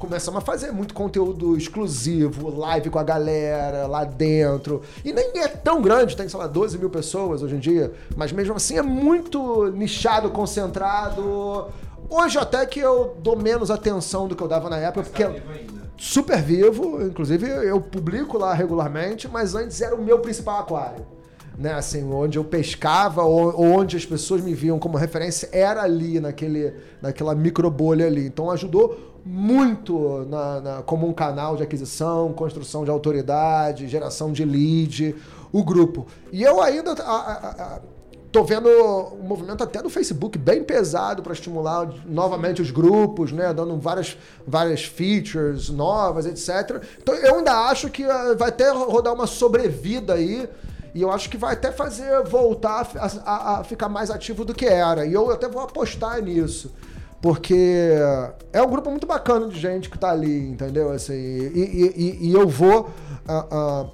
[0.01, 4.83] começamos a fazer muito conteúdo exclusivo, live com a galera lá dentro.
[5.05, 7.93] E nem é tão grande, tem, sei lá, 12 mil pessoas hoje em dia.
[8.17, 11.69] Mas mesmo assim é muito nichado, concentrado.
[12.11, 15.23] Hoje até que eu dou menos atenção do que eu dava na época, porque
[15.97, 21.07] super vivo, inclusive eu publico lá regularmente, mas antes era o meu principal aquário.
[21.59, 26.19] Né, assim, onde eu pescava, ou, onde as pessoas me viam como referência, era ali,
[26.19, 28.25] naquele, naquela micro bolha ali.
[28.27, 34.47] Então ajudou muito na, na- como um canal de aquisição, construção de autoridade, geração de
[34.47, 35.15] lead,
[35.53, 36.07] o grupo.
[36.33, 37.81] E eu ainda a- a- a-
[38.33, 43.53] tô vendo um movimento até do Facebook bem pesado para estimular novamente os grupos, né,
[43.53, 44.17] dando várias,
[44.47, 46.83] várias features novas, etc.
[47.01, 50.49] Então eu ainda acho que eh, vai até rodar uma sobrevida aí.
[50.95, 54.53] E eu acho que vai até fazer voltar a, a- a ficar mais ativo do
[54.55, 55.07] que era.
[55.07, 56.71] E eu até vou apostar nisso.
[57.21, 57.95] Porque
[58.53, 60.91] é um grupo muito bacana de gente que tá ali, entendeu?
[60.91, 62.91] Assim, e, e- e- eu vou.
[63.27, 63.87] ah, ah,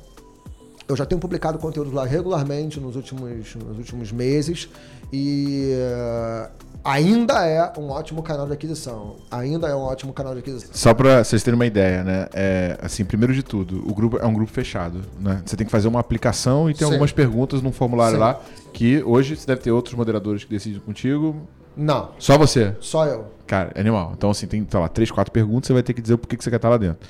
[0.88, 4.68] eu já tenho publicado conteúdo lá regularmente nos últimos, nos últimos meses.
[5.12, 6.50] E ah,
[6.82, 9.16] ainda é um ótimo canal de aquisição.
[9.30, 10.70] Ainda é um ótimo canal de aquisição.
[10.72, 12.26] Só pra vocês terem uma ideia, né?
[12.32, 15.42] É, assim, primeiro de tudo, o grupo é um grupo fechado, né?
[15.44, 16.92] Você tem que fazer uma aplicação e tem Sim.
[16.94, 18.20] algumas perguntas num formulário Sim.
[18.20, 18.40] lá
[18.72, 21.36] que hoje você deve ter outros moderadores que decidem contigo.
[21.76, 22.74] Não, Só você.
[22.80, 23.26] só eu.
[23.46, 24.12] Cara, é animal.
[24.16, 26.36] Então, assim, tem, sei lá, três, quatro perguntas, você vai ter que dizer o porquê
[26.36, 27.06] que você quer estar lá dentro.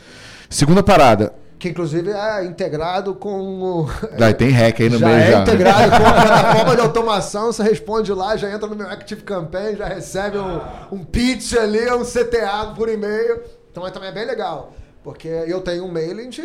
[0.50, 1.32] Segunda parada.
[1.58, 3.90] Que inclusive é integrado com o.
[4.16, 5.42] Daí tem hack aí no já meio é já.
[5.42, 9.76] integrado com a plataforma de automação, você responde lá, já entra no meu Active Campaign,
[9.76, 10.60] já recebe um,
[10.92, 13.40] um pitch ali, um CTA por e-mail.
[13.70, 14.72] Então é, também é bem legal.
[15.02, 16.42] Porque eu tenho um mailing de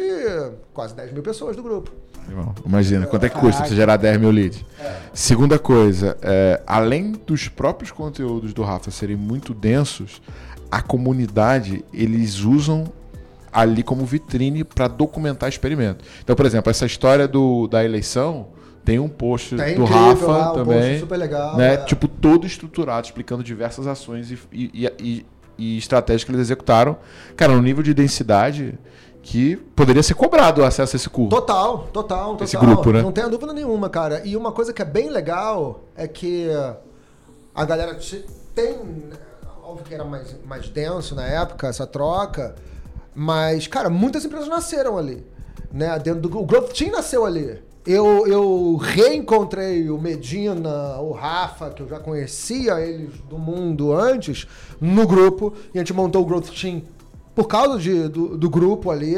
[0.74, 1.92] quase 10 mil pessoas do grupo.
[2.30, 4.64] Irmão, Imagina, quanto é que custa você gerar 10 mil leads?
[5.14, 10.22] Segunda coisa, é, além dos próprios conteúdos do Rafa serem muito densos,
[10.72, 12.86] a comunidade, eles usam
[13.54, 16.04] ali como vitrine para documentar experimento.
[16.24, 18.48] Então, por exemplo, essa história do, da eleição,
[18.84, 20.80] tem um post Tem do incrível Rafa lá, um também.
[20.82, 21.74] post super legal, né?
[21.76, 21.78] é.
[21.78, 25.26] Tipo, todo estruturado, explicando diversas ações e, e, e-
[25.58, 26.98] e estratégias que eles executaram.
[27.38, 28.78] Cara, no nível de densidade
[29.22, 31.30] que poderia ser cobrado o acesso a esse curso.
[31.30, 32.44] Total, total, total.
[32.44, 33.02] Esse grupo, né?
[33.04, 34.22] Não tenho dúvida nenhuma, cara.
[34.26, 36.48] E uma coisa que é bem legal é que
[37.56, 38.76] a galera te- tem.
[39.64, 42.56] Óbvio que era mais, mais denso na época, essa troca.
[43.16, 45.24] Mas, cara, muitas empresas nasceram ali.
[45.72, 45.98] Né?
[46.00, 47.60] Dentro do, o Growth Team nasceu ali.
[47.86, 54.48] Eu, eu reencontrei o Medina, o Rafa, que eu já conhecia eles do mundo antes,
[54.80, 55.54] no grupo.
[55.74, 56.84] E a gente montou o Growth Team
[57.36, 59.16] por causa de, do, do grupo ali.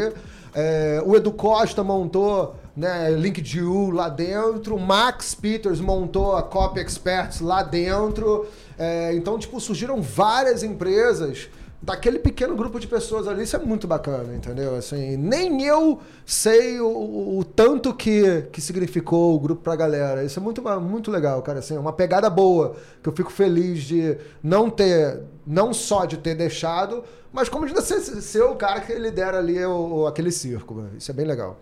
[0.54, 4.76] É, o Edu Costa montou né, LinkedIn lá dentro.
[4.76, 8.48] O Max Peters montou a Copy Experts lá dentro.
[8.80, 11.50] É, então, tipo, surgiram várias empresas
[11.86, 14.76] daquele pequeno grupo de pessoas ali, isso é muito bacana, entendeu?
[14.76, 20.24] Assim, nem eu sei o, o tanto que, que significou o grupo pra galera.
[20.24, 21.60] Isso é muito, muito legal, cara.
[21.60, 26.18] Assim, é uma pegada boa, que eu fico feliz de não ter, não só de
[26.18, 30.86] ter deixado, mas como de ser, ser o cara que lidera ali o, aquele circo.
[30.98, 31.60] Isso é bem legal.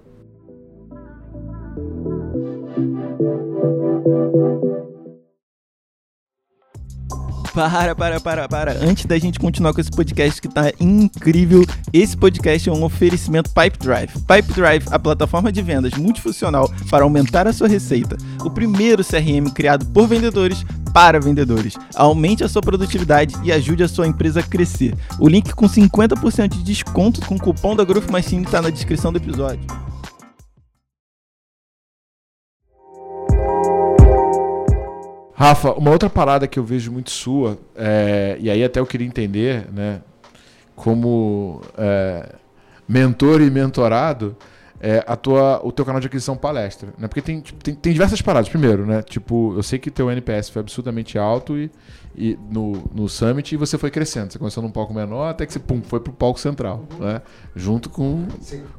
[7.54, 8.72] Para, para, para, para.
[8.84, 11.64] Antes da gente continuar com esse podcast que tá incrível,
[11.94, 14.12] esse podcast é um oferecimento Pipe Drive.
[14.12, 18.18] Pipe Drive, a plataforma de vendas multifuncional para aumentar a sua receita.
[18.44, 21.76] O primeiro CRM criado por vendedores para vendedores.
[21.96, 24.96] Aumente a sua produtividade e ajude a sua empresa a crescer.
[25.20, 29.12] O link com 50% de desconto com o cupom da Growth Machine está na descrição
[29.12, 29.93] do episódio.
[35.44, 39.06] Rafa, uma outra parada que eu vejo muito sua, é, e aí até eu queria
[39.06, 40.00] entender, né,
[40.74, 42.30] como é,
[42.88, 44.38] mentor e mentorado,
[44.86, 47.08] é a tua, o teu canal de aquisição palestra, né?
[47.08, 48.50] Porque tem, tipo, tem, tem diversas paradas.
[48.50, 49.02] Primeiro, né?
[49.02, 51.72] Tipo, eu sei que teu NPS foi absurdamente alto e,
[52.14, 54.34] e no, no Summit e você foi crescendo.
[54.34, 57.06] Você começou num palco menor até que você pum, foi pro palco central, uhum.
[57.06, 57.22] né?
[57.56, 58.28] Junto com,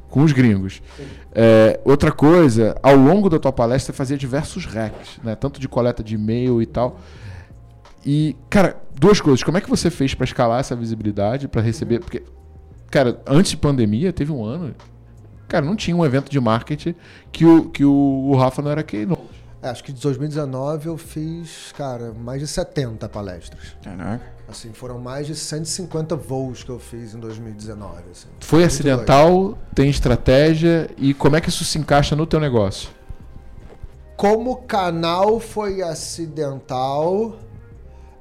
[0.07, 0.79] com os gringos.
[1.33, 5.33] É, outra coisa, ao longo da tua palestra você fazia diversos hacks, né?
[5.35, 6.99] Tanto de coleta de e-mail e tal.
[8.05, 9.41] E, cara, duas coisas.
[9.41, 11.97] Como é que você fez para escalar essa visibilidade, para receber.
[11.97, 12.21] Porque,
[12.91, 14.75] cara, antes de pandemia, teve um ano
[15.47, 16.95] Cara, não tinha um evento de marketing
[17.31, 19.35] que o, que o, o Rafa não era keynote.
[19.61, 23.75] É, acho que de 2019 eu fiz, cara, mais de 70 palestras.
[23.83, 24.23] Caraca.
[24.47, 27.93] Assim, foram mais de 150 voos que eu fiz em 2019.
[28.11, 28.27] Assim.
[28.41, 29.57] Foi Muito acidental, legal.
[29.73, 32.89] tem estratégia e como é que isso se encaixa no teu negócio?
[34.15, 37.35] Como canal foi acidental,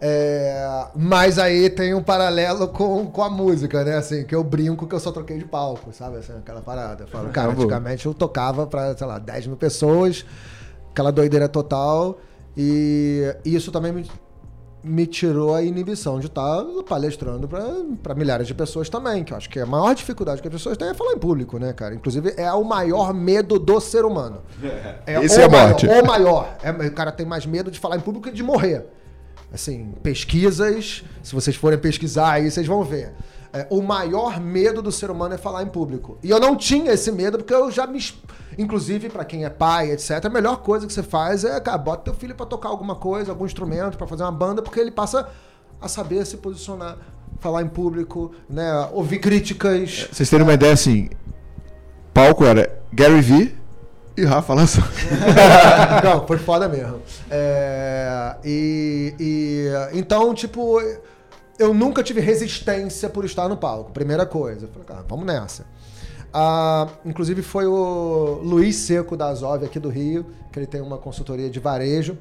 [0.06, 3.96] é, mas aí tem um paralelo com, com a música, né?
[3.96, 6.18] Assim, que eu brinco que eu só troquei de palco, sabe?
[6.18, 7.04] Assim, aquela parada.
[7.04, 10.26] Eu falo, cara, antigamente eu tocava pra, sei lá, 10 mil pessoas,
[10.90, 12.18] aquela doideira total.
[12.54, 14.10] E isso também me,
[14.82, 17.48] me tirou a inibição de estar tá palestrando
[18.02, 20.76] para milhares de pessoas também, que eu acho que a maior dificuldade que as pessoas
[20.76, 21.94] têm é falar em público, né, cara?
[21.94, 24.42] Inclusive, é o maior medo do ser humano.
[25.06, 25.86] É, Esse é a morte.
[25.86, 26.56] Maior, o maior.
[26.62, 28.86] É, o cara tem mais medo de falar em público que de morrer
[29.54, 33.12] assim, pesquisas, se vocês forem pesquisar aí, vocês vão ver.
[33.52, 36.18] É, o maior medo do ser humano é falar em público.
[36.24, 38.00] E eu não tinha esse medo, porque eu já me.
[38.58, 42.02] Inclusive, para quem é pai, etc., a melhor coisa que você faz é, cara, bota
[42.02, 45.28] teu filho para tocar alguma coisa, algum instrumento, para fazer uma banda, porque ele passa
[45.80, 46.98] a saber se posicionar,
[47.38, 50.08] falar em público, né, ouvir críticas.
[50.10, 51.10] Vocês terem uma ideia assim:
[52.12, 53.63] palco era Gary Vee
[54.16, 54.84] e Rafa lançou.
[56.04, 57.00] Não, foi foda mesmo.
[57.30, 60.80] É, e, e, então, tipo,
[61.58, 63.90] eu nunca tive resistência por estar no palco.
[63.92, 64.68] Primeira coisa.
[64.68, 65.66] Falei, cara, vamos nessa.
[66.32, 70.98] Ah, inclusive foi o Luiz Seco da Azov aqui do Rio, que ele tem uma
[70.98, 72.16] consultoria de varejo.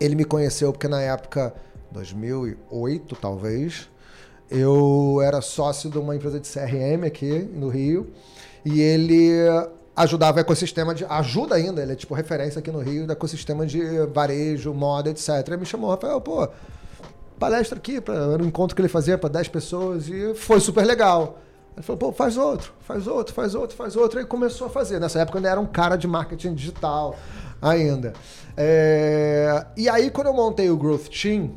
[0.00, 1.54] Ele me conheceu porque na época,
[1.90, 3.88] 2008 talvez,
[4.50, 8.12] eu era sócio de uma empresa de CRM aqui no Rio.
[8.64, 9.32] E ele
[9.98, 11.04] ajudava o ecossistema de.
[11.04, 13.82] Ajuda ainda, ele é tipo referência aqui no Rio do ecossistema de
[14.14, 15.28] varejo, moda, etc.
[15.46, 16.48] Ele me chamou, Rafael, pô,
[17.38, 20.86] palestra aqui, pra, era um encontro que ele fazia para 10 pessoas e foi super
[20.86, 21.38] legal.
[21.76, 24.20] Ele falou, pô, faz outro, faz outro, faz outro, faz outro.
[24.20, 25.00] E começou a fazer.
[25.00, 27.16] Nessa época ainda era um cara de marketing digital
[27.60, 28.12] ainda.
[28.56, 29.66] É...
[29.76, 31.52] E aí, quando eu montei o Growth Team,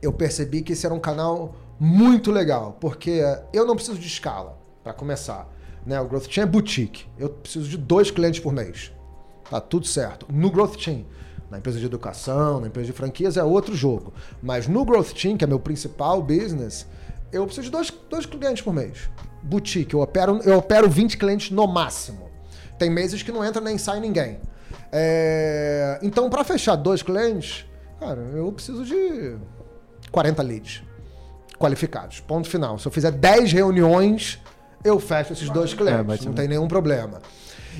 [0.00, 3.22] eu percebi que esse era um canal muito legal, porque
[3.52, 5.46] eu não preciso de escala, para começar.
[5.84, 6.00] Né?
[6.00, 7.06] O Growth Team é boutique.
[7.18, 8.92] Eu preciso de dois clientes por mês.
[9.48, 10.26] Tá tudo certo.
[10.30, 11.04] No Growth Team,
[11.50, 14.12] na empresa de educação, na empresa de franquias, é outro jogo.
[14.42, 16.86] Mas no Growth Team, que é meu principal business,
[17.32, 19.10] eu preciso de dois, dois clientes por mês.
[19.42, 22.30] Boutique, eu opero, eu opero 20 clientes no máximo.
[22.78, 24.38] Tem meses que não entra nem sai ninguém.
[24.92, 25.98] É...
[26.02, 27.66] Então, para fechar dois clientes,
[27.98, 29.36] cara, eu preciso de
[30.10, 30.82] 40 leads
[31.58, 32.20] qualificados.
[32.20, 32.78] Ponto final.
[32.78, 34.40] Se eu fizer 10 reuniões
[34.84, 37.20] eu fecho esses dois clientes, é, não tem nenhum problema.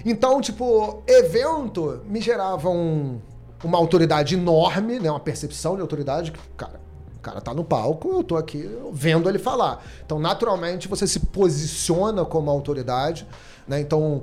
[0.04, 3.20] Então, tipo, evento me gerava um,
[3.62, 5.10] uma autoridade enorme, né?
[5.10, 6.32] Uma percepção de autoridade.
[6.56, 6.80] Cara,
[7.16, 9.84] o cara tá no palco, eu tô aqui vendo ele falar.
[10.04, 13.26] Então, naturalmente, você se posiciona como autoridade,
[13.66, 13.80] né?
[13.80, 14.22] Então,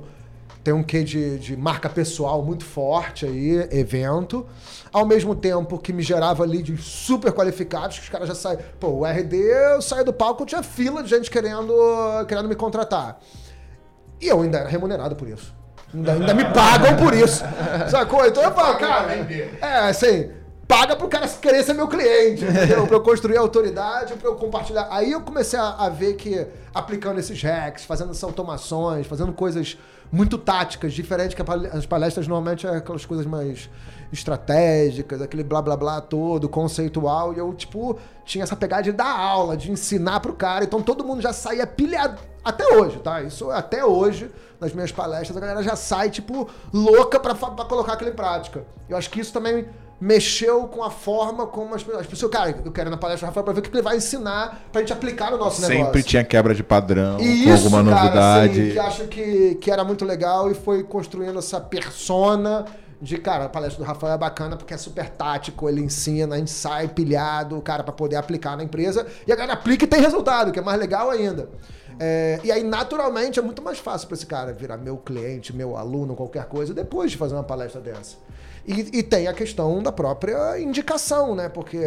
[0.68, 4.46] tem um quê de, de marca pessoal muito forte aí, evento.
[4.92, 8.58] Ao mesmo tempo que me gerava leads super qualificados, que os caras já saem.
[8.78, 11.74] Pô, o RD, eu saí do palco, tinha fila de gente querendo,
[12.28, 13.18] querendo me contratar.
[14.20, 15.56] E eu ainda era remunerado por isso.
[15.94, 17.42] Ainda, ainda me pagam por isso.
[17.88, 18.26] Sacou?
[18.26, 19.14] Então eu falo, cara.
[19.62, 20.28] É, assim.
[20.68, 22.86] Paga pro cara querer ser meu cliente, entendeu?
[22.86, 24.86] pra eu construir autoridade, pra eu compartilhar.
[24.90, 29.78] Aí eu comecei a, a ver que aplicando esses hacks, fazendo essas automações, fazendo coisas
[30.12, 33.68] muito táticas, diferente que as palestras normalmente é aquelas coisas mais
[34.12, 39.18] estratégicas, aquele blá blá blá todo, conceitual, e eu, tipo, tinha essa pegada de dar
[39.18, 43.22] aula, de ensinar pro cara, então todo mundo já saía pilhado, até hoje, tá?
[43.22, 47.94] Isso até hoje, nas minhas palestras, a galera já sai, tipo, louca pra, pra colocar
[47.94, 48.64] aquilo em prática.
[48.88, 49.66] Eu acho que isso também
[50.00, 52.30] mexeu com a forma como as, as pessoas.
[52.30, 54.62] Cara, eu quero ir na palestra do Rafael pra ver o que ele vai ensinar
[54.70, 56.02] pra gente aplicar no nosso Sempre negócio.
[56.04, 58.60] tinha quebra de padrão, E com isso, alguma cara, novidade.
[58.60, 62.64] assim, que acho que, que era muito legal e foi construindo essa persona
[63.00, 66.38] de, cara, a palestra do Rafael é bacana porque é super tático, ele ensina, a
[66.38, 70.00] gente sai pilhado, cara, pra poder aplicar na empresa e a galera aplica e tem
[70.00, 71.48] resultado, que é mais legal ainda.
[72.00, 75.76] É, e aí, naturalmente, é muito mais fácil para esse cara virar meu cliente, meu
[75.76, 78.16] aluno, qualquer coisa, depois de fazer uma palestra dessa.
[78.68, 81.48] E, e tem a questão da própria indicação, né?
[81.48, 81.78] Porque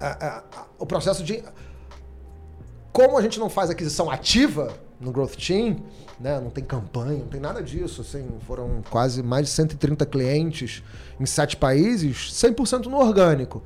[0.00, 1.42] a- a- a- o processo de.
[2.92, 5.76] Como a gente não faz aquisição ativa no Growth Team,
[6.18, 6.40] né?
[6.40, 8.00] Não tem campanha, não tem nada disso.
[8.00, 10.82] Assim, foram quase mais de 130 clientes
[11.20, 13.62] em sete países, 100% no orgânico.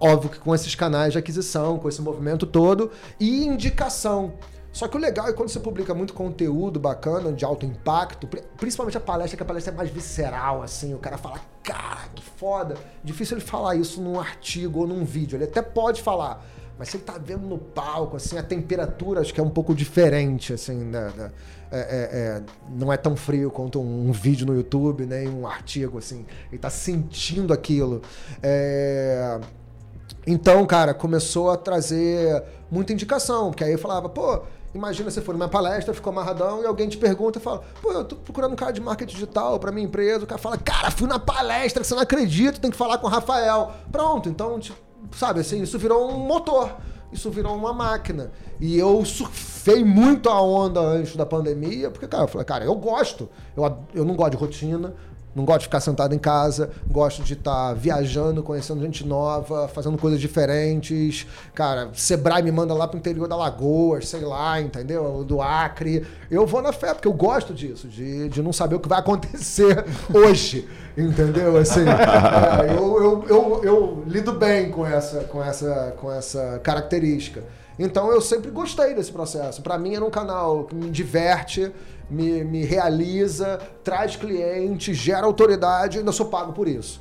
[0.00, 2.90] Óbvio que com esses canais de aquisição, com esse movimento todo
[3.20, 4.34] e indicação.
[4.74, 8.42] Só que o legal é quando você publica muito conteúdo bacana, de alto impacto, pri-
[8.56, 12.22] principalmente a palestra, que a palestra é mais visceral, assim, o cara fala, cara, que
[12.24, 12.74] foda.
[13.04, 15.36] Difícil ele falar isso num artigo ou num vídeo.
[15.36, 16.44] Ele até pode falar,
[16.76, 19.72] mas se ele tá vendo no palco, assim, a temperatura acho que é um pouco
[19.76, 21.30] diferente, assim, da, da-
[21.70, 25.98] é- é- é, não é tão frio quanto um, vídeo no YouTube, nem um artigo,
[25.98, 26.26] assim.
[26.50, 28.02] Ele tá sentindo aquilo.
[28.42, 29.38] É...
[30.26, 34.42] Então, cara, começou a trazer muita indicação, porque aí eu falava, pô,
[34.74, 38.04] imagina você for numa palestra, ficou amarradão e alguém te pergunta e fala, pô, eu
[38.04, 40.24] tô procurando um cara de marketing digital pra minha empresa.
[40.24, 43.10] O cara fala, cara, fui na palestra, você não acredita, tem que falar com o
[43.10, 43.72] Rafael.
[43.90, 44.78] Pronto, então, tipo,
[45.12, 46.70] sabe, assim, isso virou um motor.
[47.12, 48.32] Isso virou uma máquina.
[48.60, 52.74] E eu surfei muito a onda antes da pandemia, porque, cara, eu falei, cara, eu
[52.74, 53.28] gosto.
[53.56, 54.94] Eu, eu não gosto de rotina,
[55.34, 59.98] não gosto de ficar sentado em casa, gosto de estar viajando, conhecendo gente nova, fazendo
[59.98, 61.26] coisas diferentes.
[61.54, 65.24] Cara, Sebrae me manda lá pro interior da Lagoa, sei lá, entendeu?
[65.24, 66.06] Do Acre.
[66.30, 69.00] Eu vou na fé, porque eu gosto disso, de, de não saber o que vai
[69.00, 71.56] acontecer hoje, entendeu?
[71.56, 77.42] Assim, é, eu, eu, eu, eu lido bem com essa, com, essa, com essa característica.
[77.78, 79.60] Então eu sempre gostei desse processo.
[79.62, 81.72] Para mim era um canal que me diverte,
[82.10, 87.00] me, me realiza, traz cliente, gera autoridade ainda sou pago por isso.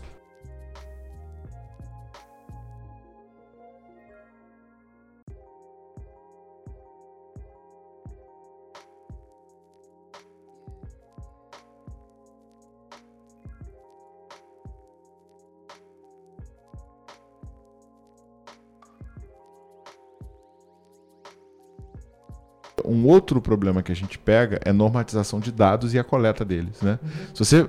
[23.04, 26.82] Um outro problema que a gente pega é normatização de dados e a coleta deles,
[26.82, 27.00] né?
[27.34, 27.68] Se você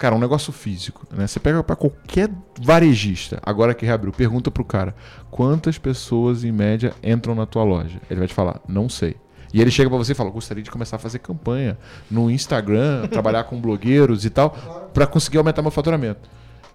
[0.00, 1.26] Cara, um negócio físico, né?
[1.26, 4.94] Você pega para qualquer varejista, agora que reabriu, pergunta pro cara
[5.30, 8.00] quantas pessoas em média entram na tua loja.
[8.08, 9.14] Ele vai te falar, não sei.
[9.52, 11.76] E ele chega para você e fala, gostaria de começar a fazer campanha
[12.10, 14.50] no Instagram, trabalhar com blogueiros e tal,
[14.94, 16.30] para conseguir aumentar meu faturamento.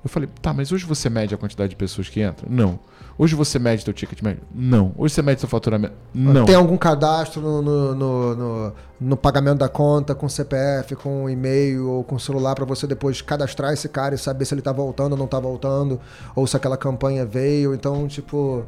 [0.05, 2.47] Eu falei, tá, mas hoje você mede a quantidade de pessoas que entram?
[2.47, 2.79] Não.
[3.17, 4.43] Hoje você mede teu ticket médio?
[4.53, 4.93] Não.
[4.95, 5.95] Hoje você mede seu faturamento?
[6.13, 6.45] Não.
[6.45, 11.89] Tem algum cadastro no, no, no, no- no pagamento da conta com CPF, com e-mail
[11.89, 15.13] ou com celular para você depois cadastrar esse cara e saber se ele tá voltando
[15.13, 15.99] ou não tá voltando,
[16.35, 17.73] ou se aquela campanha veio.
[17.73, 18.63] Então, tipo,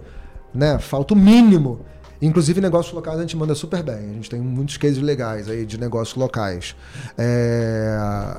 [0.52, 1.82] né, falta o mínimo.
[2.20, 3.94] Inclusive, negócios locais a gente manda super bem.
[4.10, 6.76] A gente tem muitos cases legais aí de negócios locais.
[7.16, 8.38] É...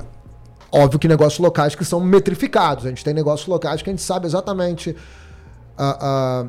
[0.71, 2.85] Óbvio que negócios locais que são metrificados.
[2.85, 4.95] A gente tem negócios locais que a gente sabe exatamente
[5.77, 6.47] ah, ah,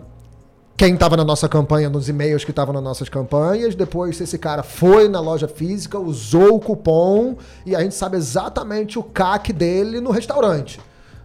[0.77, 3.75] quem estava na nossa campanha, nos e-mails que estavam nas nossas campanhas.
[3.75, 8.17] Depois, se esse cara foi na loja física, usou o cupom e a gente sabe
[8.17, 10.81] exatamente o CAC dele no restaurante.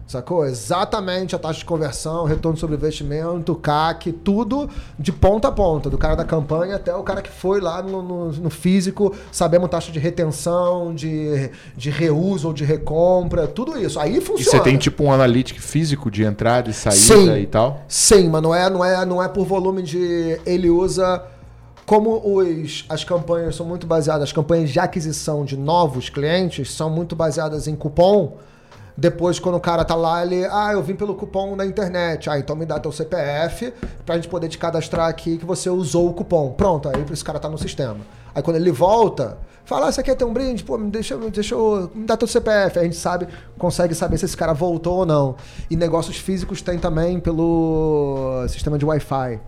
[0.06, 0.46] Sacou?
[0.46, 5.98] Exatamente a taxa de conversão, retorno sobre investimento, CAC, tudo de ponta a ponta, do
[5.98, 9.90] cara da campanha até o cara que foi lá no, no- no físico, sabemos taxa
[9.90, 13.98] de retenção, de, de reuso ou de recompra, tudo isso.
[13.98, 14.50] Aí E funciona.
[14.58, 17.36] você tem tipo um analítico físico de entrada e saída Sim.
[17.38, 17.80] e tal?
[17.88, 20.40] Sim, mas não é, não é, não é por volume de.
[20.46, 21.22] Ele usa.
[21.84, 26.90] Como os, as campanhas são muito baseadas, as campanhas de aquisição de novos clientes são
[26.90, 28.36] muito baseadas em cupom.
[28.96, 30.46] Depois, quando o cara tá lá, ele.
[30.46, 32.30] Ah, eu vim pelo cupom na internet.
[32.30, 33.72] Ah, então me dá teu CPF
[34.06, 36.52] pra gente poder te cadastrar aqui que você usou o cupom.
[36.52, 37.98] Pronto, aí esse cara tá no sistema.
[38.34, 39.36] Aí quando ele volta,
[39.66, 40.64] fala, ah, você quer ter um brinde?
[40.64, 42.78] Pô, me deixa, deixa eu, me dá teu CPF.
[42.78, 43.28] Aí a gente sabe,
[43.58, 45.36] consegue saber se esse cara voltou ou não.
[45.68, 49.40] E negócios físicos tem também pelo sistema de Wi-Fi.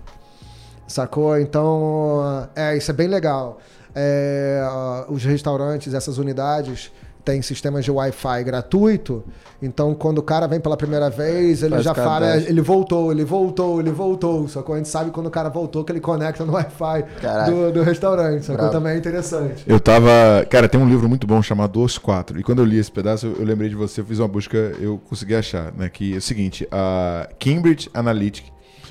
[0.86, 1.38] Sacou?
[1.38, 3.58] Então, é, isso é bem legal.
[3.94, 4.62] É,
[5.08, 6.92] os restaurantes, essas unidades,
[7.28, 9.22] têm sistemas de Wi-Fi gratuito.
[9.60, 12.50] Então, quando o cara vem pela primeira vez, ele Faz já fala, cadastro.
[12.50, 14.48] ele voltou, ele voltou, ele voltou.
[14.48, 14.74] Sacou?
[14.74, 17.04] A gente sabe quando o cara voltou que ele conecta no Wi-Fi
[17.50, 18.46] do, do restaurante.
[18.46, 18.56] Sacou?
[18.56, 18.72] Bravo.
[18.72, 19.62] Também é interessante.
[19.66, 20.08] Eu tava.
[20.48, 22.40] Cara, tem um livro muito bom chamado Os Quatro.
[22.40, 24.56] E quando eu li esse pedaço, eu, eu lembrei de você, eu fiz uma busca,
[24.80, 25.90] eu consegui achar, né?
[25.90, 28.48] Que é o seguinte: a Cambridge Analytica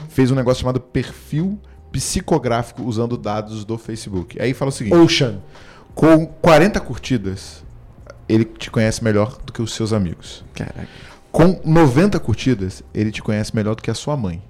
[0.10, 1.58] fez um negócio chamado perfil
[1.92, 4.40] psicográfico usando dados do Facebook.
[4.40, 5.40] Aí fala o seguinte: Ocean.
[5.96, 7.66] com 40 curtidas,
[8.28, 10.44] ele te conhece melhor do que os seus amigos.
[10.54, 10.88] Caraca.
[11.32, 14.42] Com 90 curtidas, ele te conhece melhor do que a sua mãe.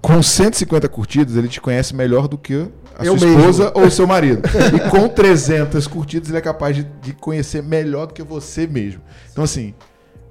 [0.00, 3.40] Com 150 curtidas, ele te conhece melhor do que a Eu sua mesmo.
[3.40, 4.42] esposa ou o seu marido.
[4.74, 9.00] e com 300 curtidas, ele é capaz de, de conhecer melhor do que você mesmo.
[9.30, 9.74] Então, assim,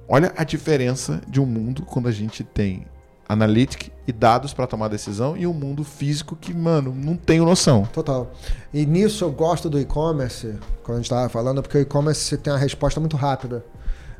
[0.08, 2.86] olha a diferença de um mundo quando a gente tem
[3.28, 7.86] analytics e dados para tomar decisão e um mundo físico que, mano, não tenho noção.
[7.92, 8.32] Total.
[8.72, 12.52] E nisso eu gosto do e-commerce, quando a gente estava falando, porque o e-commerce tem
[12.52, 13.64] uma resposta muito rápida.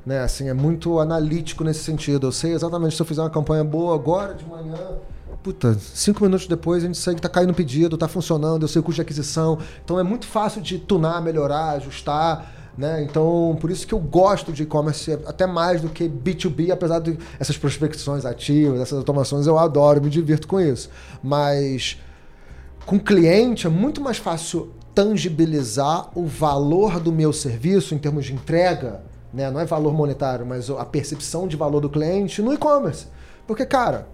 [0.04, 0.20] Né?
[0.20, 2.26] Assim, é muito analítico nesse sentido.
[2.26, 4.78] Eu sei exatamente se eu fizer uma campanha boa agora de manhã.
[5.42, 8.80] Puta, cinco minutos depois a gente sabe que tá caindo pedido, tá funcionando, eu sei
[8.80, 9.58] o custo de aquisição.
[9.84, 12.52] Então é muito fácil de tunar, melhorar, ajustar.
[12.78, 13.02] Né?
[13.02, 17.18] Então, por isso que eu gosto de e-commerce até mais do que B2B, apesar de
[17.40, 20.88] essas prospecções ativas, essas automações, eu adoro, me divirto com isso.
[21.20, 22.00] Mas
[22.86, 28.32] com cliente é muito mais fácil tangibilizar o valor do meu serviço em termos de
[28.32, 29.02] entrega,
[29.34, 29.50] né?
[29.50, 33.06] Não é valor monetário, mas a percepção de valor do cliente no e-commerce.
[33.44, 34.06] Porque, cara,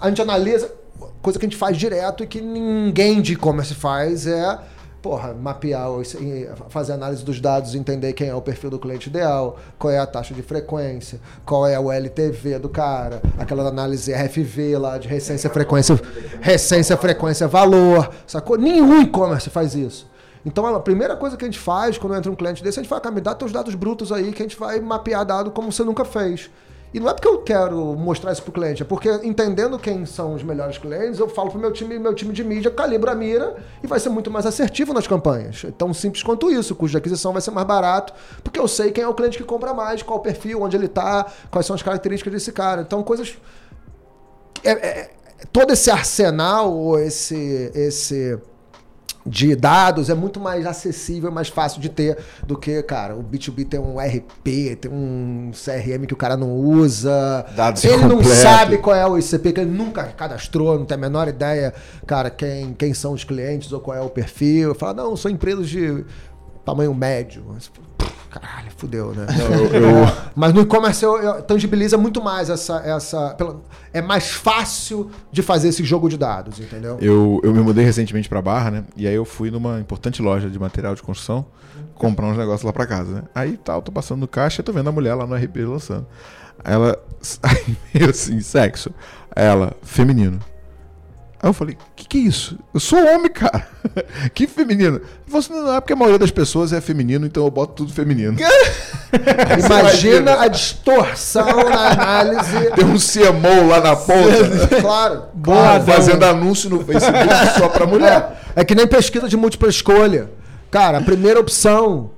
[0.00, 0.72] a gente analisa,
[1.20, 4.58] coisa que a gente faz direto e que ninguém de e-commerce faz é
[5.00, 5.86] porra, mapear,
[6.68, 10.06] fazer análise dos dados, entender quem é o perfil do cliente ideal, qual é a
[10.06, 15.48] taxa de frequência, qual é o LTV do cara, aquela análise RFV lá de recência,
[15.48, 15.98] frequência,
[16.40, 18.58] recência, frequência, valor, sacou?
[18.58, 20.08] Nenhum e-commerce faz isso.
[20.44, 22.88] Então a primeira coisa que a gente faz quando entra um cliente desse, a gente
[22.88, 25.70] fala, cara, me dá teus dados brutos aí que a gente vai mapear dado como
[25.70, 26.50] você nunca fez.
[26.92, 30.34] E não é porque eu quero mostrar isso pro cliente, é porque entendendo quem são
[30.34, 33.56] os melhores clientes, eu falo pro meu time, meu time de mídia calibra a mira
[33.82, 35.64] e vai ser muito mais assertivo nas campanhas.
[35.64, 38.66] É Tão simples quanto isso, o custo de aquisição vai ser mais barato, porque eu
[38.66, 41.66] sei quem é o cliente que compra mais, qual o perfil, onde ele tá, quais
[41.66, 42.80] são as características desse cara.
[42.80, 43.36] Então, coisas
[44.64, 45.10] é- é-
[45.52, 48.38] todo esse arsenal, ou esse, esse
[49.28, 53.68] de dados é muito mais acessível, mais fácil de ter do que, cara, o B2B
[53.68, 57.46] tem um RP, tem um CRM que o cara não usa.
[57.54, 58.42] Dados ele não incompleto.
[58.42, 61.74] sabe qual é o ICP, que ele nunca cadastrou, não tem a menor ideia,
[62.06, 64.74] cara, quem, quem são os clientes ou qual é o perfil.
[64.74, 66.04] Fala, não, são empresas de
[66.68, 67.44] tamanho médio.
[68.30, 69.26] Caralho, fudeu, né?
[70.36, 72.76] Mas no e-commerce eu, eu- tangibiliza muito mais essa.
[72.84, 73.36] essa
[73.92, 76.98] é mais fácil de fazer esse jogo de dados, entendeu?
[77.00, 78.84] Eu, eu me mudei recentemente pra Barra, né?
[78.94, 81.46] E aí eu fui numa importante loja de material de construção
[81.94, 83.22] comprar uns negócios lá pra casa, né?
[83.34, 86.06] Aí tal, tô passando no caixa e tô vendo a mulher lá no RP lançando.
[86.62, 86.96] Aí ela,
[87.42, 88.90] aí meio assim, sexo.
[89.34, 90.38] Ela, feminino.
[91.40, 92.58] Aí eu falei, que que é isso?
[92.74, 93.64] Eu sou homem, cara.
[94.34, 95.00] que feminino?
[95.26, 98.36] Você não é porque a maioria das pessoas é feminino, então eu boto tudo feminino.
[99.64, 102.70] Imagina a distorção na análise.
[102.74, 105.22] Tem um CMO lá na ponta claro.
[105.32, 105.84] Boa, claro.
[105.84, 108.40] fazendo anúncio no Facebook só pra mulher.
[108.56, 110.30] É, é que nem pesquisa de múltipla escolha.
[110.72, 112.10] Cara, a primeira opção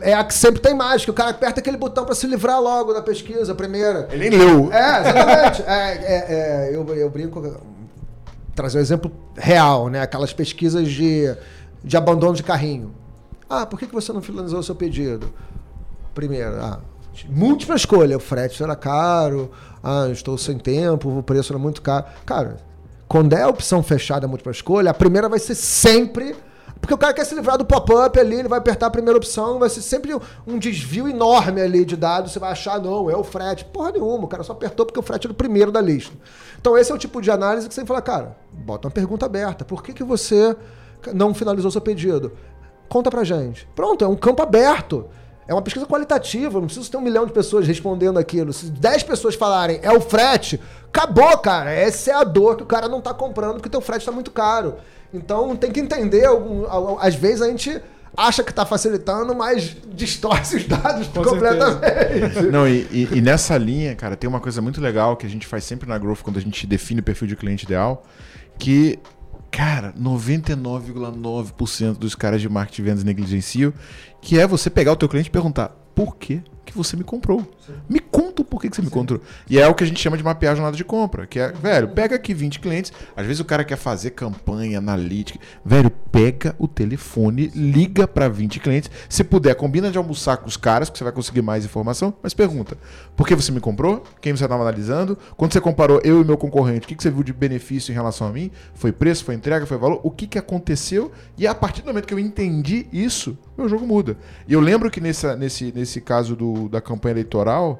[0.00, 2.60] é a que sempre tem mais, que o cara aperta aquele botão pra se livrar
[2.60, 4.08] logo da pesquisa, a primeira.
[4.12, 4.70] Ele nem leu.
[4.72, 5.62] É, exatamente.
[5.62, 7.77] É, é, é, eu, eu brinco.
[8.58, 10.00] Trazer um exemplo real, né?
[10.00, 11.32] Aquelas pesquisas de,
[11.84, 12.92] de abandono de carrinho.
[13.48, 15.32] Ah, por que, que você não finalizou o seu pedido?
[16.12, 16.80] Primeiro, ah,
[17.28, 18.16] múltipla escolha.
[18.16, 19.48] O frete era caro,
[19.80, 22.06] ah, estou sem tempo, o preço era muito caro.
[22.26, 22.56] Cara,
[23.06, 26.34] quando é a opção fechada múltipla escolha, a primeira vai ser sempre.
[26.80, 29.58] Porque o cara quer se livrar do pop-up ali, ele vai apertar a primeira opção,
[29.58, 30.14] vai ser sempre
[30.46, 32.32] um- desvio enorme ali de dados.
[32.32, 33.64] Você vai achar, não, é o frete.
[33.64, 36.14] Porra nenhuma, o cara só apertou porque o frete era o primeiro da lista.
[36.60, 39.64] Então, esse é o tipo de análise que você fala, cara, bota uma pergunta aberta.
[39.64, 40.56] Por que, que você
[41.12, 42.32] não finalizou seu pedido?
[42.88, 43.68] Conta pra gente.
[43.76, 45.06] Pronto, é um campo aberto.
[45.48, 48.52] É uma pesquisa qualitativa, não precisa ter um milhão de pessoas respondendo aquilo.
[48.52, 51.70] Se 10 pessoas falarem é o frete, acabou, cara.
[51.72, 54.30] Essa é a dor que o cara não tá comprando porque teu frete tá muito
[54.30, 54.74] caro.
[55.12, 56.26] Então tem que entender,
[57.00, 57.80] às vezes a gente
[58.14, 62.42] acha que tá facilitando, mas distorce os dados Com completamente.
[62.52, 65.46] Não, e, e- e nessa linha, cara, tem uma coisa muito legal que a gente
[65.46, 68.04] faz sempre na Growth quando a gente define o perfil de cliente ideal,
[68.58, 68.98] que
[69.50, 73.74] Cara, 99,9% dos caras de marketing e vendas negligenciam,
[74.20, 77.46] que é você pegar o teu cliente e perguntar por quê que você me comprou.
[77.88, 79.20] Me conta por que, que você me comprou.
[79.48, 81.52] E é o que a gente chama de mapear a jornada de compra, que é,
[81.52, 86.54] velho, pega aqui 20 clientes, às vezes o cara quer fazer campanha analítica, velho, pega
[86.58, 90.98] o telefone, liga para 20 clientes, se puder, combina de almoçar com os caras, que
[90.98, 92.76] você vai conseguir mais informação, mas pergunta,
[93.16, 94.02] por que você me comprou?
[94.20, 95.18] Quem você estava analisando?
[95.36, 97.94] Quando você comparou eu e meu concorrente, o que, que você viu de benefício em
[97.94, 98.50] relação a mim?
[98.74, 100.00] Foi preço, foi entrega, foi valor?
[100.02, 101.12] O que, que aconteceu?
[101.36, 104.16] E a partir do momento que eu entendi isso, meu jogo muda.
[104.46, 107.78] E eu lembro que nessa, nesse, nesse caso do, da campanha eleitoral,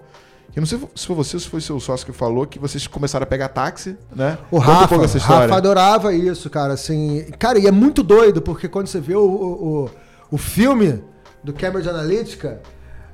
[0.52, 2.86] que não sei se foi você ou se foi seu sócio que falou que vocês
[2.86, 4.36] começaram a pegar táxi, né?
[4.50, 4.96] O um Rafa.
[4.96, 7.24] Rafa adorava isso, cara, assim...
[7.38, 9.90] Cara, e é muito doido, porque quando você vê o, o,
[10.30, 11.02] o, filme
[11.42, 12.60] do Cambridge Analytica,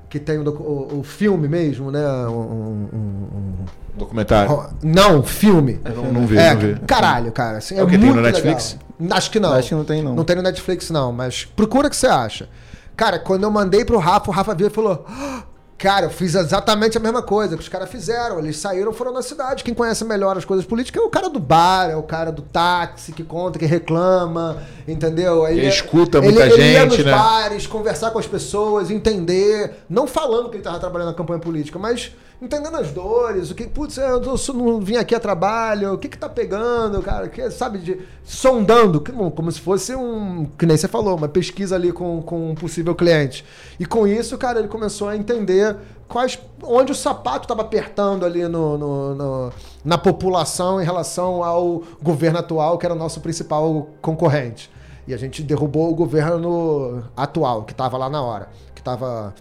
[0.08, 2.00] que tem o, o, o filme mesmo, né?
[2.28, 2.88] Um, um-
[3.32, 3.54] um-
[3.96, 4.70] Documentário.
[4.82, 5.80] não, filme.
[5.84, 6.80] Eu não, não vi, é, não vi.
[6.86, 7.58] caralho, cara.
[7.58, 8.76] Assim, É o que tem muito no Netflix?
[8.98, 9.16] legal.
[9.18, 9.52] Acho que não.
[9.52, 10.14] Acho que não tem, não.
[10.14, 11.12] Não tem no Netflix, não.
[11.12, 12.48] Mas procura o que você acha.
[12.96, 15.04] Cara, quando eu mandei pro Rafa, o Rafa viu e falou...
[15.08, 15.42] "Ah,
[15.76, 18.38] Cara, eu fiz exatamente a mesma coisa que os caras fizeram.
[18.38, 19.64] Eles saíram, foram na cidade.
[19.64, 22.42] Quem conhece melhor as coisas políticas é o cara do bar, é o cara do
[22.42, 25.44] táxi que conta, que reclama, entendeu?
[25.44, 27.10] Aí Ele é- escuta muita ele, Ele ia gente, nos né?
[27.12, 31.78] bares, conversar com as pessoas, entender, não falando que ele estava trabalhando na campanha política,
[31.78, 32.12] mas
[32.44, 34.20] entendendo as dores, o que, putz, eu
[34.54, 39.00] não- vim aqui a trabalho, o que que tá pegando, cara, que, sabe, de, sondando,
[39.34, 42.94] como se fosse um, que nem você falou, uma pesquisa ali com, com um possível
[42.94, 43.44] cliente.
[43.78, 45.76] E com isso, cara, ele começou a entender
[46.08, 49.52] quais, onde o sapato estava apertando ali no, no- no-
[49.84, 54.70] na população em relação ao governo atual, que era o nosso principal concorrente.
[55.06, 59.34] E a gente derrubou o governo atual, que estava lá na hora, que estava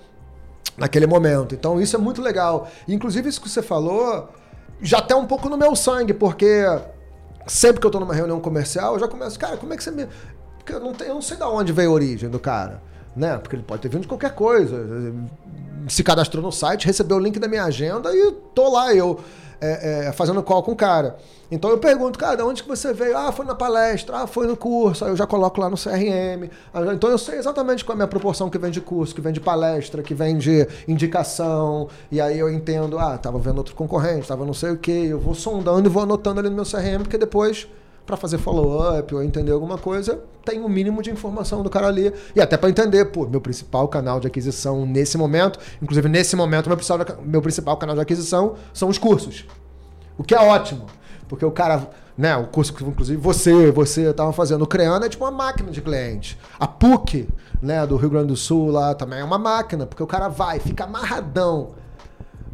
[0.77, 1.53] naquele momento.
[1.55, 2.67] Então isso é muito legal.
[2.87, 4.29] Inclusive isso que você falou
[4.81, 6.65] já tá um pouco no meu sangue, porque
[7.47, 9.91] sempre que eu tô numa reunião comercial, eu já começo, cara, como é que você
[9.91, 10.07] me.
[10.69, 12.81] Eu não, tenho, eu não sei de onde veio a origem do cara.
[13.15, 13.37] Né?
[13.37, 15.13] Porque ele pode ter vindo de qualquer coisa.
[15.87, 19.19] Se cadastrou no site, recebeu o link da minha agenda e tô lá, eu
[19.63, 21.15] é, é, fazendo call com o cara.
[21.49, 23.17] Então eu pergunto, cara, de onde que você veio?
[23.17, 26.49] Ah, foi na palestra, ah, foi no curso, aí eu já coloco lá no CRM.
[26.73, 29.21] Ah, Então eu sei exatamente qual é a minha proporção que vem de curso, que
[29.21, 31.87] vem de palestra, que vem de indicação.
[32.11, 34.91] E aí eu entendo, ah, tava vendo outro concorrente, tava não sei o que.
[34.91, 37.67] Eu vou sondando e vou anotando ali no meu CRM, porque depois,
[38.05, 42.13] para fazer follow-up ou entender alguma coisa, tem o mínimo de informação do cara ali.
[42.35, 46.67] E até para entender, pô, meu principal canal de aquisição nesse momento, inclusive nesse momento,
[46.67, 49.45] meu principal, meu principal canal de aquisição são os cursos.
[50.17, 50.85] O que é ótimo.
[51.27, 55.09] Porque o cara, né, o curso que inclusive você, você estava fazendo, o Creana é
[55.09, 56.37] tipo uma máquina de cliente.
[56.59, 57.27] A PUC,
[57.61, 60.59] né, do Rio Grande do Sul lá também é uma máquina, porque o cara vai,
[60.59, 61.69] fica amarradão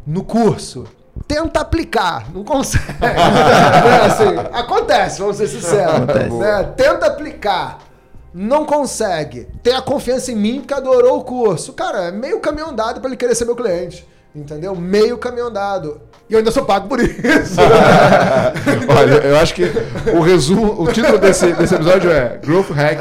[0.06, 0.86] no curso,
[1.26, 2.92] tenta aplicar, não consegue.
[3.00, 6.00] Né, assim, acontece, vamos ser sinceros.
[6.38, 7.78] Né, tenta aplicar.
[8.32, 9.48] Não consegue.
[9.62, 11.72] Tem a confiança em mim porque adorou o curso.
[11.72, 14.06] Cara, é meio caminho andado para ele querer ser meu cliente.
[14.34, 14.76] Entendeu?
[14.76, 16.00] Meio caminho andado.
[16.28, 17.56] E eu ainda sou pago por isso.
[18.88, 19.64] Olha, eu acho que
[20.14, 22.98] o resumo, o título desse, desse episódio é Growth Hack,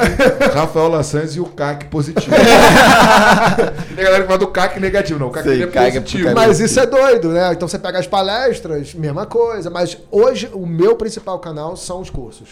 [0.55, 2.35] Rafael Lassans e o CAC positivo.
[2.35, 6.01] e tem galera que fala do CAC negativo, não, o CAC Sei, é CAC é
[6.01, 6.33] positivo.
[6.33, 7.51] Mas isso é doido, né?
[7.53, 9.69] Então você pega as palestras, mesma coisa.
[9.69, 12.49] Mas hoje o meu principal canal são os cursos.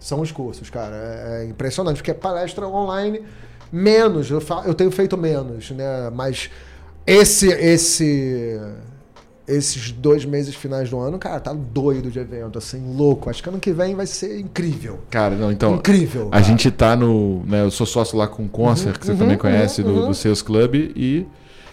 [0.00, 0.94] São os cursos, cara.
[0.96, 3.22] É, é impressionante, porque palestra online,
[3.70, 4.30] menos.
[4.30, 6.10] Eu, fa- eu tenho feito menos, né?
[6.14, 6.48] Mas
[7.06, 8.60] esse, esse,
[9.46, 13.30] esses dois meses finais do ano, cara, tá doido de evento, assim, louco.
[13.30, 14.98] Acho que ano que vem vai ser incrível.
[15.10, 15.76] Cara, não, então.
[15.76, 16.28] incrível.
[16.28, 16.42] A cara.
[16.42, 17.44] gente tá no.
[17.46, 20.00] Né, eu sou sócio lá com o Concert, que você uhum, também conhece, uhum, do,
[20.00, 20.08] uhum.
[20.08, 21.26] do Sales Club, e.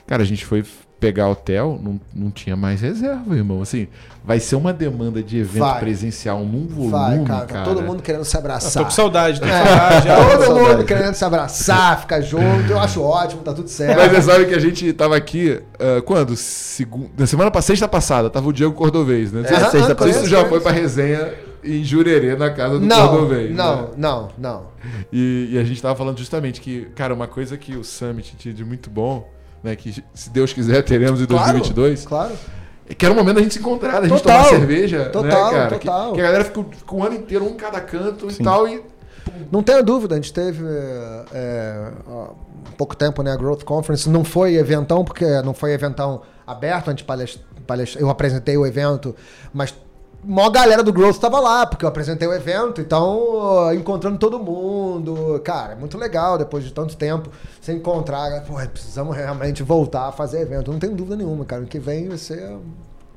[0.06, 0.64] Cara, a gente foi
[1.04, 3.62] pegar hotel, não, não tinha mais reserva, irmão.
[3.62, 3.90] Assim,
[4.24, 5.80] vai ser uma demanda de evento Vai.
[5.82, 7.46] presencial num volume, Vai, cara.
[7.46, 8.84] cara, tá todo mundo querendo se Eu abraçar.
[8.84, 10.08] tô com saudade, tô com É, saudade.
[10.08, 10.16] já.
[10.16, 10.84] todo mundo saudade.
[10.86, 12.70] querendo se abraçar, ficar junto.
[12.72, 13.98] Eu acho ótimo, tá tudo certo.
[13.98, 16.38] Mas você sabe que a gente tava aqui, ah, quando?
[16.38, 17.10] Segu...
[17.18, 19.42] Na semana passada, sexta passada, tava o Diego Cordovez, né?
[19.46, 20.50] É, Não sei sexta se conheço, isso já conheço.
[20.52, 21.34] foi pra resenha
[21.66, 23.54] em Jurerê, na casa do não, Cordovez.
[23.54, 23.88] não, né?
[23.98, 24.62] não, não.
[25.12, 28.54] E, e a gente tava falando justamente que, cara, uma coisa que o Summit tinha
[28.54, 29.30] de muito bom,
[29.64, 29.76] né?
[29.76, 32.34] Que se Deus quiser teremos em 2022, Claro.
[32.90, 34.44] é que era o momento da gente se encontrar, da gente Total.
[34.44, 35.70] tomar cerveja, Total, né, cara?
[35.80, 36.14] Que- total.
[36.14, 38.42] Que, a galera fica, fica o ano inteiro, um em cada canto Sim.
[38.42, 38.84] e tal, e
[39.52, 44.10] Não tenha dúvida, a gente teve é, é, há pouco tempo né, a Growth Conference.
[44.10, 48.66] Não foi eventão, porque não foi eventão aberto, a gente palestra, palestra- eu apresentei o
[48.66, 49.16] evento,
[49.54, 49.74] mas
[50.24, 54.40] maior galera do Growth estava lá, porque eu apresentei o evento, então ó, encontrando todo
[54.40, 55.42] mundo.
[55.44, 57.30] Cara, é muito legal depois de tanto tempo
[57.62, 58.44] se encontrar.
[58.46, 60.72] Pô, precisamos realmente voltar a fazer evento.
[60.72, 61.64] Não tenho dúvida nenhuma, cara.
[61.64, 62.58] O que vem vai ser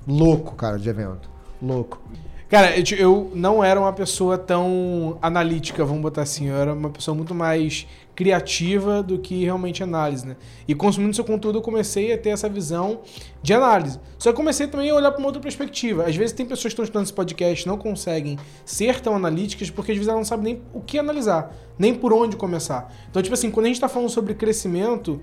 [0.06, 1.28] louco, cara, de evento.
[1.62, 2.00] Louco.
[2.48, 6.46] Cara, eu não era uma pessoa tão analítica, vamos botar assim.
[6.46, 10.36] Eu era uma pessoa muito mais criativa do que realmente análise, né?
[10.66, 13.02] E consumindo seu conteúdo, eu comecei a ter essa visão
[13.42, 14.00] de análise.
[14.18, 16.04] Só que comecei também a olhar para uma outra perspectiva.
[16.04, 19.92] Às vezes tem pessoas que estão estudando esse podcast não conseguem ser tão analíticas porque
[19.92, 22.92] às vezes elas não sabem nem o que analisar, nem por onde começar.
[23.10, 25.20] Então, tipo assim, quando a gente está falando sobre crescimento,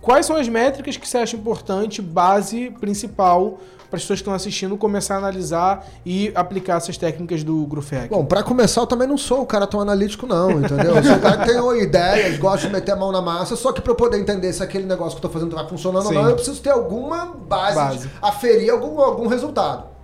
[0.00, 3.58] quais são as métricas que você acha importante, base principal
[3.88, 8.08] para as pessoas que estão assistindo começar a analisar e aplicar essas técnicas do Hack?
[8.08, 10.96] Bom, para começar, eu também não sou o cara tão analítico, não, entendeu?
[10.96, 13.72] Eu sou um cara que tem ideias, gosta de meter a mão na massa, só
[13.72, 16.16] que para eu poder entender se aquele negócio que eu estou fazendo vai funcionando Sim.
[16.16, 18.10] ou não, eu preciso ter alguma base, base.
[18.20, 19.96] aferir algum, algum resultado.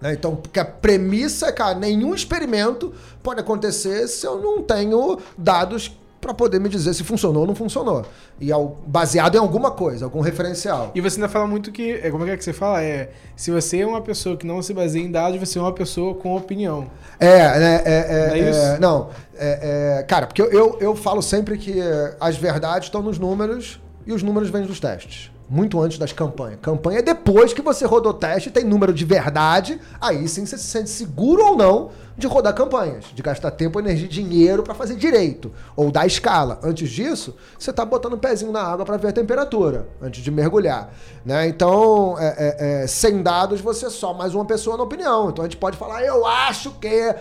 [0.00, 0.14] Né?
[0.14, 2.92] Então, porque a premissa é, cara, nenhum experimento
[3.22, 7.54] pode acontecer se eu não tenho dados para poder me dizer se funcionou ou não
[7.54, 8.04] funcionou.
[8.40, 10.90] E ao, baseado em alguma coisa, algum referencial.
[10.94, 11.92] E você ainda fala muito que.
[11.92, 12.82] É, como é que você fala?
[12.82, 13.10] É.
[13.34, 16.14] Se você é uma pessoa que não se baseia em dados, você é uma pessoa
[16.14, 16.90] com opinião.
[17.18, 17.82] É, né?
[17.84, 19.08] É, é, é, é não.
[19.36, 21.74] É, é, cara, porque eu, eu, eu falo sempre que
[22.20, 26.60] as verdades estão nos números e os números vêm dos testes muito antes das campanhas.
[26.62, 30.64] Campanha é depois que você rodou teste, tem número de verdade, aí sim você se
[30.64, 34.94] sente seguro ou não de rodar campanhas, de gastar tempo, energia e dinheiro para fazer
[34.94, 36.60] direito, ou dar escala.
[36.62, 40.22] Antes disso, você está botando o um pezinho na água para ver a temperatura, antes
[40.22, 40.92] de mergulhar.
[41.24, 41.48] Né?
[41.48, 45.30] Então, é, é, é, sem dados, você é só mais uma pessoa na opinião.
[45.30, 47.14] Então a gente pode falar, eu acho que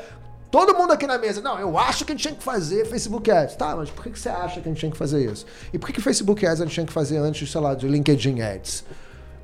[0.52, 3.30] Todo mundo aqui na mesa, não, eu acho que a gente tinha que fazer Facebook
[3.30, 3.56] Ads.
[3.56, 5.46] Tá, mas por que você acha que a gente tinha que fazer isso?
[5.72, 7.88] E por que, que Facebook Ads a gente tinha que fazer antes, sei lá, de
[7.88, 8.84] LinkedIn Ads?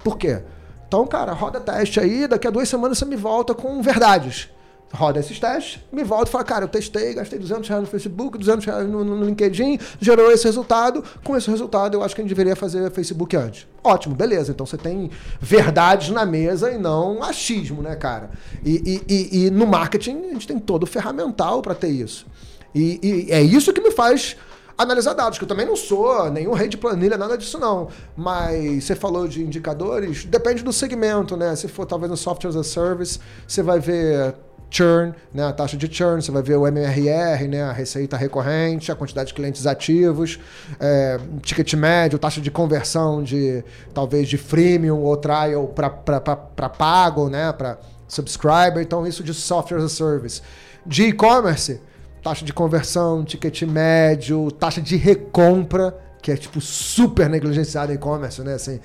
[0.03, 0.41] Por quê?
[0.87, 4.49] Então, cara, roda teste aí, daqui a duas semanas você me volta com verdades
[4.93, 8.37] roda esses testes, me volta e fala, cara, eu testei, gastei 200 reais no Facebook,
[8.37, 11.03] 200 reais no, no, LinkedIn, gerou esse resultado.
[11.23, 13.67] Com esse resultado, eu acho que a gente deveria fazer Facebook antes.
[13.83, 14.51] Ótimo, beleza.
[14.51, 18.29] Então você tem verdades na mesa e não achismo, né, cara?
[18.63, 22.25] E, e, e, e no marketing, a gente tem todo o ferramental para ter isso.
[22.73, 24.35] E, e é isso que me faz
[24.77, 27.87] analisar dados, que eu também não sou nenhum rei de planilha, nada disso não.
[28.15, 31.55] Mas você falou de indicadores, depende do segmento, né?
[31.55, 34.35] Se for talvez no software as a service, você vai ver
[34.69, 38.91] churn, né, a taxa de churn, você vai ver o MRR, né, a receita recorrente,
[38.91, 40.39] a quantidade de clientes ativos,
[40.79, 43.63] é, ticket médio, taxa de conversão de
[43.93, 49.85] talvez de freemium ou trial para pago, né, para subscriber, então isso de software as
[49.85, 50.41] a service.
[50.85, 51.81] De e-commerce,
[52.21, 55.95] taxa de conversão, ticket médio, taxa de recompra,
[56.25, 58.55] que é tipo super negligenciado em e-commerce, né?
[58.55, 58.79] Assim,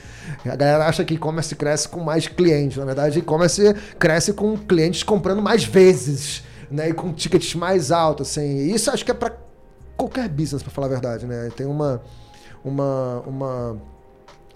[0.44, 2.76] a galera acha que e-commerce cresce com mais clientes.
[2.76, 6.90] Na verdade, e-commerce cresce com clientes comprando mais vezes, né?
[6.90, 8.70] E com tickets mais altos, assim.
[8.70, 9.32] Isso acho que é para
[9.96, 11.48] qualquer business, para falar a verdade, né?
[11.56, 12.02] Tem uma
[12.62, 13.82] uma uma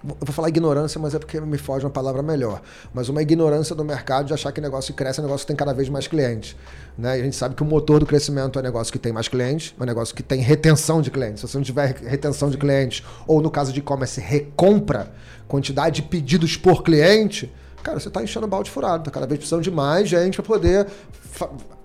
[0.06, 2.60] eu vou falar ignorância, mas é porque me foge uma palavra melhor.
[2.92, 5.72] Mas uma ignorância do mercado de achar que negócio cresce é negócio que tem cada
[5.72, 6.54] vez mais clientes.
[6.96, 7.18] Né?
[7.18, 9.74] E a gente sabe que o motor do crescimento é negócio que tem mais clientes,
[9.78, 11.40] é um negócio que tem retenção de clientes.
[11.40, 15.10] Se você não tiver retenção de clientes, ou no caso de e-commerce, recompra,
[15.48, 17.50] quantidade de pedidos por cliente,
[17.82, 18.98] cara, você está enchendo o balde furado.
[18.98, 20.86] Está cada vez precisando de mais gente para poder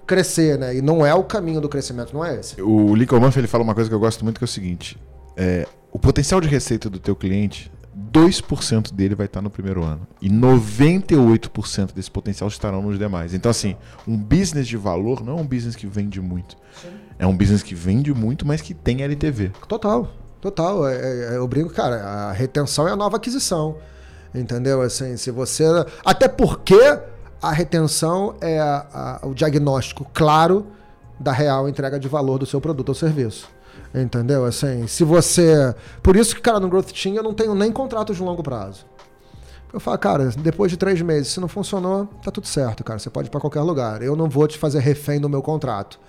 [0.05, 0.75] crescer, né?
[0.75, 2.61] E não é o caminho do crescimento, não é esse.
[2.61, 4.97] O Lincoln Murphy ele fala uma coisa que eu gosto muito, que é o seguinte:
[5.37, 7.71] é, o potencial de receita do teu cliente
[8.11, 10.07] 2% dele vai estar no primeiro ano.
[10.21, 13.33] E 98% desse potencial estarão nos demais.
[13.33, 13.75] Então, assim,
[14.07, 16.57] um business de valor não é um business que vende muito.
[16.81, 16.89] Sim.
[17.17, 19.51] É um business que vende muito, mas que tem LTV.
[19.67, 20.87] Total, total.
[20.87, 23.77] É, é, eu brinco, cara, a retenção é a nova aquisição.
[24.33, 24.81] Entendeu?
[24.81, 25.65] Assim, se você.
[26.05, 26.79] Até porque
[27.41, 30.67] a retenção é a, a, o diagnóstico claro
[31.19, 33.49] da real entrega de valor do seu produto ou serviço.
[33.93, 34.45] Entendeu?
[34.45, 35.73] Assim, se você.
[36.03, 38.85] Por isso que, cara, no Growth Team eu não tenho nem contratos de longo prazo.
[39.71, 42.97] Eu falo, cara, depois de três meses, se não funcionou, tá tudo certo, cara.
[42.97, 44.01] Você pode ir para qualquer lugar.
[44.01, 45.99] Eu não vou te fazer refém do meu contrato.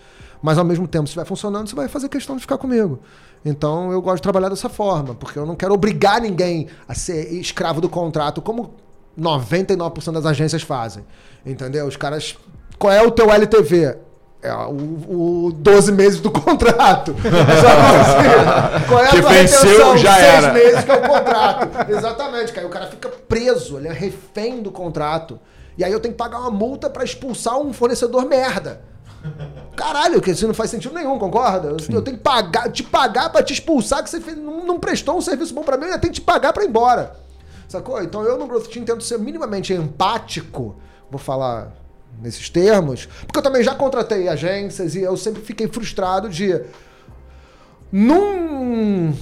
[0.42, 3.00] Mas ao mesmo tempo, se estiver funcionando, você vai fazer questão de ficar comigo.
[3.44, 7.32] Então eu gosto de trabalhar dessa forma, porque eu não quero obrigar ninguém a ser
[7.34, 8.74] escravo do contrato, como
[9.18, 11.04] 99% das agências fazem.
[11.44, 11.86] Entendeu?
[11.86, 12.36] Os caras.
[12.78, 13.96] Qual é o teu LTV?
[14.42, 17.14] É o, o 12 meses do contrato.
[18.88, 20.52] qual é a que venceu, já Seis era.
[20.52, 21.90] meses que é o contrato.
[21.90, 22.66] Exatamente, cara.
[22.66, 25.38] O cara fica preso, ele é refém do contrato.
[25.76, 28.80] E aí eu tenho que pagar uma multa para expulsar um fornecedor merda.
[29.76, 31.76] Caralho, que isso não faz sentido nenhum, concorda?
[31.82, 31.92] Sim.
[31.94, 35.20] Eu tenho que pagar, te pagar para te expulsar, que você não, não prestou um
[35.20, 37.14] serviço bom para mim, eu tenho que te pagar para ir embora.
[37.68, 38.02] Sacou?
[38.02, 40.76] Então eu no Growth Team tento ser minimamente empático.
[41.10, 41.68] Vou falar
[42.20, 46.60] nesses termos, porque eu também já contratei agências e eu sempre fiquei frustrado de
[47.90, 49.14] num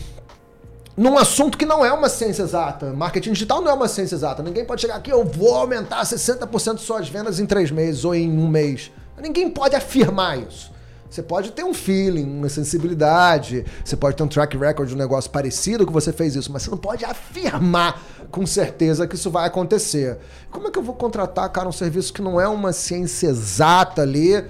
[0.97, 2.93] num assunto que não é uma ciência exata.
[2.93, 4.43] Marketing digital não é uma ciência exata.
[4.43, 8.15] Ninguém pode chegar aqui, eu vou aumentar 60% de suas vendas em três meses ou
[8.15, 8.91] em um mês.
[9.17, 10.73] Ninguém pode afirmar isso.
[11.11, 14.99] Você pode ter um feeling, uma sensibilidade, você pode ter um track record de um
[14.99, 19.31] negócio parecido que você fez isso, mas você não pode afirmar com certeza que isso
[19.31, 20.19] vai acontecer.
[20.51, 24.03] Como é que eu vou contratar, cara, um serviço que não é uma ciência exata
[24.03, 24.45] ali,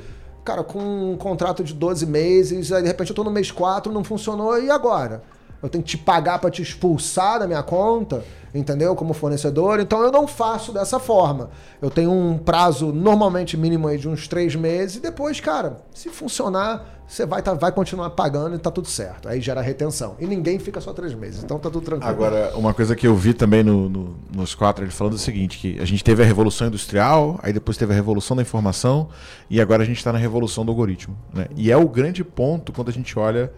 [0.44, 3.92] cara, com um contrato de 12 meses, aí de repente eu tô no mês 4,
[3.92, 5.22] não funcionou, e agora?
[5.62, 8.94] Eu tenho que te pagar para te expulsar da minha conta, entendeu?
[8.94, 9.80] Como fornecedor.
[9.80, 11.50] Então eu não faço dessa forma.
[11.82, 16.08] Eu tenho um prazo normalmente mínimo aí de uns três meses e depois, cara, se
[16.08, 19.28] funcionar, você vai, tá, vai continuar pagando e tá tudo certo.
[19.28, 20.14] Aí gera retenção.
[20.20, 21.42] E ninguém fica só três meses.
[21.42, 22.10] Então tá tudo tranquilo.
[22.10, 25.58] Agora, uma coisa que eu vi também no, no, nos quatro, ele falando o seguinte,
[25.58, 29.08] que a gente teve a revolução industrial, aí depois teve a revolução da informação
[29.48, 31.16] e agora a gente está na revolução do algoritmo.
[31.32, 31.46] Né?
[31.56, 33.50] E é o grande ponto quando a gente olha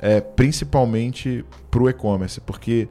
[0.00, 2.88] é, principalmente pro e-commerce, porque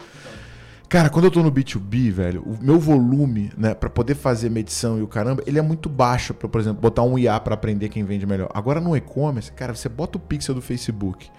[0.89, 4.97] Cara, quando eu tô no B2B, velho, o meu volume, né, para poder fazer medição
[4.97, 7.89] e o caramba, ele é muito baixo para, por exemplo, botar um IA para aprender
[7.89, 8.49] quem vende melhor.
[8.53, 11.29] Agora no e-commerce, cara, você bota o pixel do Facebook,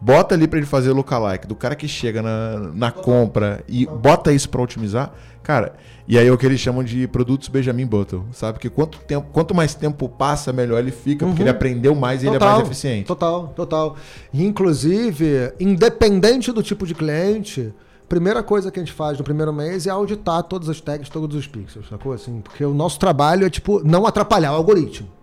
[0.00, 4.32] bota ali para ele fazer lookalike do cara que chega na, na compra e bota
[4.32, 5.74] isso para otimizar, cara,
[6.06, 8.58] e aí é o que eles chamam de produtos Benjamin Button, sabe?
[8.58, 11.32] Que quanto, tempo, quanto mais tempo passa, melhor ele fica, uhum.
[11.32, 13.06] porque ele aprendeu mais e total, ele é mais eficiente.
[13.06, 13.96] Total, total.
[14.32, 17.74] E, inclusive, independente do tipo de cliente,
[18.08, 21.36] primeira coisa que a gente faz no primeiro mês é auditar todas as tags, todos
[21.36, 22.14] os pixels, sacou?
[22.14, 25.17] Assim, porque o nosso trabalho é, tipo, não atrapalhar o algoritmo.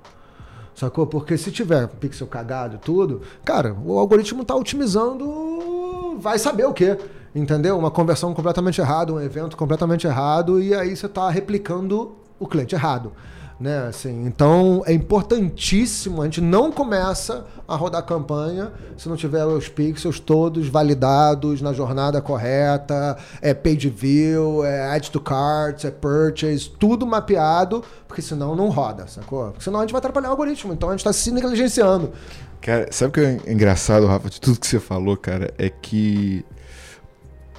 [0.75, 1.07] Sacou?
[1.07, 6.97] Porque se tiver pixel cagado tudo, cara, o algoritmo está otimizando, vai saber o quê
[7.35, 7.77] entendeu?
[7.77, 12.73] Uma conversão completamente errada, um evento completamente errado, e aí você está replicando o cliente
[12.73, 13.11] errado.
[13.57, 19.45] Né, assim, então é importantíssimo, a gente não começa a rodar campanha se não tiver
[19.45, 25.91] os pixels todos validados na jornada correta, é page view, é add to carts, é
[25.91, 29.51] purchase, tudo mapeado, porque senão não roda, sacou?
[29.51, 32.11] Porque senão a gente vai atrapalhar o algoritmo, então a gente está se negligenciando.
[32.59, 36.43] Cara, sabe o que é engraçado, Rafa, de tudo que você falou, cara, é que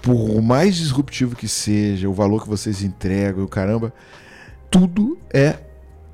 [0.02, 3.92] por mais disruptivo que seja, o valor que vocês entregam, o caramba,
[4.70, 5.65] tudo é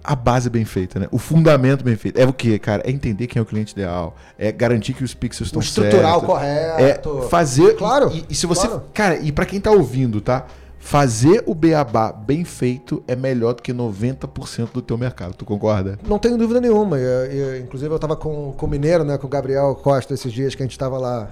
[0.04, 1.08] a base bem feita, né?
[1.10, 2.18] O fundamento bem feito.
[2.18, 2.82] É o que, cara?
[2.84, 4.16] É entender quem é o cliente ideal.
[4.38, 5.84] É garantir que os pixels estão certos.
[5.84, 7.20] estrutural correto.
[7.24, 7.76] É fazer.
[7.76, 8.10] Claro.
[8.12, 8.66] E, e se você.
[8.66, 8.84] Claro.
[8.92, 10.46] Cara, e para quem tá ouvindo, tá?
[10.78, 15.34] Fazer o beabá bem feito é melhor do que 90% do teu mercado.
[15.34, 15.96] Tu concorda?
[16.04, 16.98] Não tenho dúvida nenhuma.
[16.98, 19.16] Eu, eu, inclusive, eu tava com, com o Mineiro, né?
[19.16, 21.30] Com o Gabriel Costa esses dias que a gente tava lá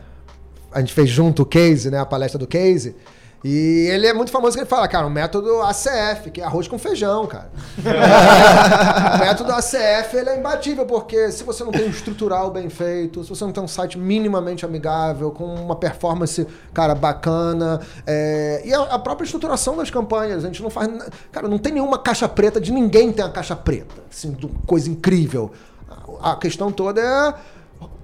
[0.72, 1.98] a gente fez junto o case, né?
[1.98, 2.94] A palestra do case.
[3.42, 6.68] E ele é muito famoso que ele fala, cara, o método ACF, que é arroz
[6.68, 7.50] com feijão, cara.
[9.16, 13.24] o método ACF ele é imbatível, porque se você não tem um estrutural bem feito,
[13.24, 18.60] se você não tem um site minimamente amigável, com uma performance, cara, bacana, é...
[18.62, 20.90] e a, a, própria estruturação das campanhas, a gente não faz.
[21.32, 24.02] Cara, não tem nenhuma caixa preta, de ninguém tem a caixa preta.
[24.10, 24.36] Assim,
[24.66, 25.50] coisa incrível.
[26.22, 27.34] A questão toda é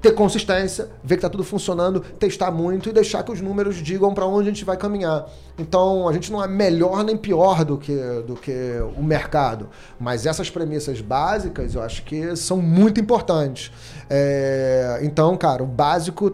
[0.07, 4.15] ter consistência, ver que está tudo funcionando, testar muito e deixar que os números digam
[4.15, 5.27] para onde a gente vai caminhar.
[5.59, 7.97] Então, a gente não é melhor nem pior do que,
[8.27, 8.53] do que
[8.97, 13.73] o mercado, mas essas premissas básicas eu acho que são muito importantes.
[14.09, 16.33] É, então, cara, o básico,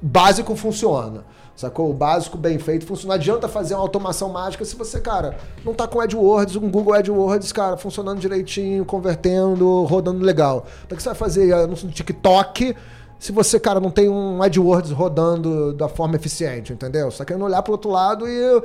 [0.00, 1.24] básico funciona.
[1.60, 1.90] Sacou?
[1.90, 3.08] O básico bem feito funciona.
[3.12, 6.94] Não adianta fazer uma automação mágica se você, cara, não tá com AdWords, um Google
[6.94, 10.64] AdWords, cara, funcionando direitinho, convertendo, rodando legal.
[10.88, 12.74] Para que você vai fazer anúncio no TikTok
[13.20, 17.10] se você, cara, não tem um AdWords rodando da forma eficiente, entendeu?
[17.10, 18.62] Você tá querendo olhar pro outro lado e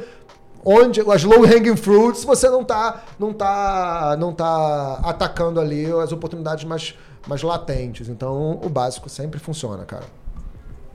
[0.64, 6.14] onde as low hanging fruits você não tá não tá não tá atacando ali as
[6.14, 6.96] oportunidades mais
[7.28, 8.08] mais latentes.
[8.08, 10.06] Então, o básico sempre funciona, cara.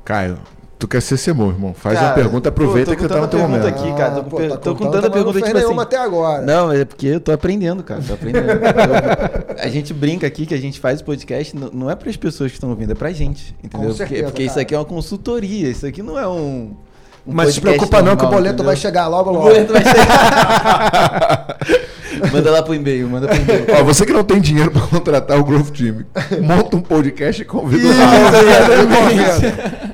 [0.07, 0.39] Caio,
[0.81, 1.75] Tu quer ser Semô, irmão?
[1.75, 3.67] Faz cara, uma pergunta, aproveita pô, que você tá no teu momento.
[3.67, 4.13] aqui, cara.
[4.13, 5.79] Tô, ah, pô, tá tô com tanta pergunta tipo assim.
[5.79, 6.41] até agora.
[6.41, 8.01] Não, é porque eu tô aprendendo, cara.
[8.01, 8.47] Tô aprendendo.
[9.61, 12.51] a gente brinca aqui que a gente faz o podcast, não é para as pessoas
[12.51, 13.55] que estão ouvindo, é pra gente.
[13.63, 13.93] Entendeu?
[13.93, 16.75] Certeza, porque, porque isso aqui é uma consultoria, isso aqui não é um.
[17.27, 18.65] Um Mas se preocupa normal, não que o boleto entendeu?
[18.65, 19.45] vai chegar logo, logo.
[19.45, 21.59] O boleto vai chegar.
[22.33, 23.67] manda lá pro e-mail, manda pro e-mail.
[23.79, 26.07] Ó, você que não tem dinheiro para contratar o Growth Team,
[26.41, 27.87] monta um podcast e convida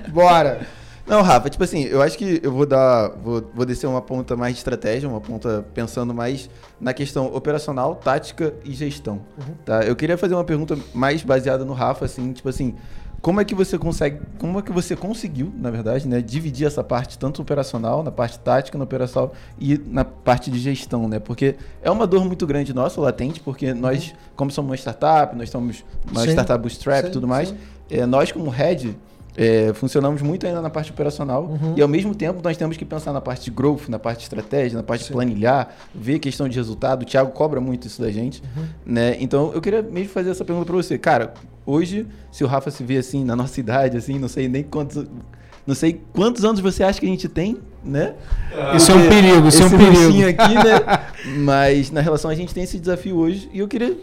[0.06, 0.75] o Bora.
[1.06, 3.10] Não, Rafa, tipo assim, eu acho que eu vou dar.
[3.22, 6.50] Vou, vou descer uma ponta mais de estratégia, uma ponta pensando mais
[6.80, 9.20] na questão operacional, tática e gestão.
[9.38, 9.54] Uhum.
[9.64, 9.84] Tá?
[9.84, 12.74] Eu queria fazer uma pergunta mais baseada no Rafa, assim, tipo assim,
[13.22, 14.20] como é que você consegue.
[14.38, 18.38] Como é que você conseguiu, na verdade, né, dividir essa parte tanto operacional, na parte
[18.40, 21.20] tática, na operacional e na parte de gestão, né?
[21.20, 24.16] Porque é uma dor muito grande nossa, latente, porque nós, uhum.
[24.34, 27.54] como somos uma startup, nós somos uma sim, startup bootstrap e tudo mais,
[27.88, 28.96] é, nós como head
[29.36, 31.74] É, funcionamos muito ainda na parte operacional uhum.
[31.76, 34.24] e ao mesmo tempo nós temos que pensar na parte de growth, na parte de
[34.24, 35.08] estratégia, na parte Sim.
[35.08, 37.02] de planilhar, ver questão de resultado.
[37.02, 38.64] O Thiago cobra muito isso da gente, uhum.
[38.86, 39.16] né?
[39.20, 41.34] Então eu queria mesmo fazer essa pergunta para você, cara.
[41.66, 45.04] Hoje, se o Rafa se vê assim na nossa idade, assim, não sei nem quantos,
[45.66, 48.14] não sei quantos anos você acha que a gente tem, né?
[48.74, 50.28] Isso é um perigo, isso é um perigo.
[50.28, 51.36] aqui, né?
[51.44, 53.98] Mas na relação a gente tem esse desafio hoje e eu queria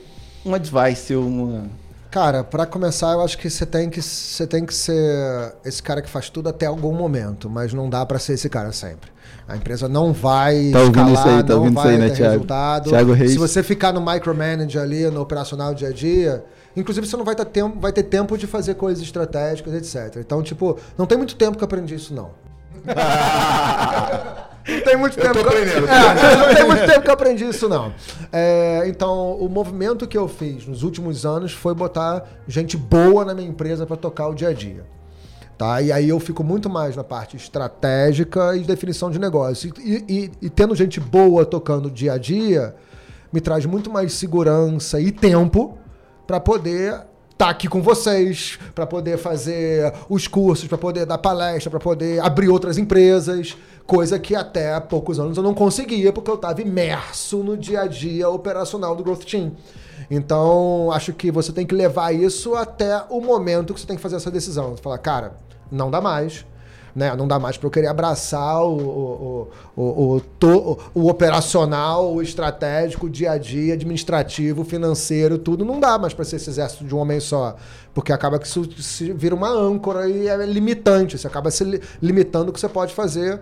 [0.45, 1.65] um advice, uma
[2.13, 5.99] Cara, para começar, eu acho que você tem que você tem que ser esse cara
[5.99, 9.09] que faz tudo até algum momento, mas não dá para ser esse cara sempre.
[9.47, 12.31] A empresa não vai tá escalar, isso aí, tá não vai aí, né, ter Thiago?
[12.33, 12.89] resultado.
[12.91, 13.31] Thiago Reis.
[13.31, 16.45] Se você ficar no micromanage ali, no operacional dia a dia,
[16.77, 20.17] inclusive você não vai ter tempo, vai ter tempo de fazer coisas estratégicas, etc.
[20.17, 22.29] Então, tipo, não tem muito tempo que eu aprendi isso não.
[24.67, 25.37] Não tem muito tempo.
[25.37, 25.87] Eu tô aprendendo.
[25.87, 27.93] É, não tem muito tempo que eu aprendi isso, não.
[28.31, 33.33] É, então, o movimento que eu fiz nos últimos anos foi botar gente boa na
[33.33, 34.85] minha empresa para tocar o dia a dia.
[35.57, 35.81] Tá?
[35.81, 39.71] E aí eu fico muito mais na parte estratégica e definição de negócio.
[39.79, 42.75] E, e, e tendo gente boa tocando dia a dia,
[43.31, 45.77] me traz muito mais segurança e tempo
[46.25, 47.01] para poder
[47.37, 52.19] tá aqui com vocês, para poder fazer os cursos, para poder dar palestra, para poder
[52.21, 56.61] abrir outras empresas, coisa que até há poucos anos eu não conseguia porque eu estava
[56.61, 59.51] imerso no dia a dia operacional do Growth Team.
[60.09, 64.01] Então, acho que você tem que levar isso até o momento que você tem que
[64.01, 64.71] fazer essa decisão.
[64.71, 65.35] Você fala, cara,
[65.71, 66.45] não dá mais
[66.95, 67.15] né?
[67.15, 72.21] Não dá mais para eu querer abraçar o, o, o, o, to, o operacional, o
[72.21, 75.65] estratégico, o dia a dia, administrativo, financeiro, tudo.
[75.65, 77.55] Não dá mais para ser esse exército de um homem só.
[77.93, 81.17] Porque acaba que isso se vira uma âncora e é limitante.
[81.17, 83.39] Você acaba se limitando o que você pode fazer,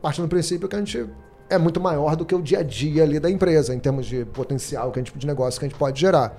[0.00, 1.06] parte do princípio que a gente
[1.48, 4.24] é muito maior do que o dia a dia ali da empresa, em termos de
[4.24, 6.36] potencial, que a gente, de negócio que a gente pode gerar.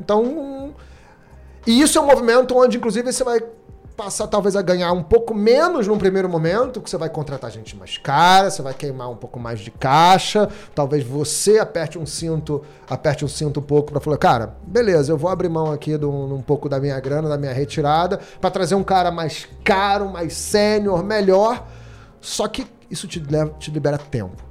[0.00, 0.74] Então,
[1.66, 3.40] e isso é um movimento onde, inclusive, você vai
[3.96, 7.74] passar talvez a ganhar um pouco menos num primeiro momento, que você vai contratar gente
[7.74, 12.62] mais cara, você vai queimar um pouco mais de caixa, talvez você aperte um cinto,
[12.88, 16.04] aperte um cinto um pouco para falar, cara, beleza, eu vou abrir mão aqui de
[16.04, 20.34] um, pouco da minha grana, da minha retirada, para trazer um cara mais caro, mais
[20.34, 21.66] sênior, melhor.
[22.20, 24.45] Só que isso te, leva, te libera tempo.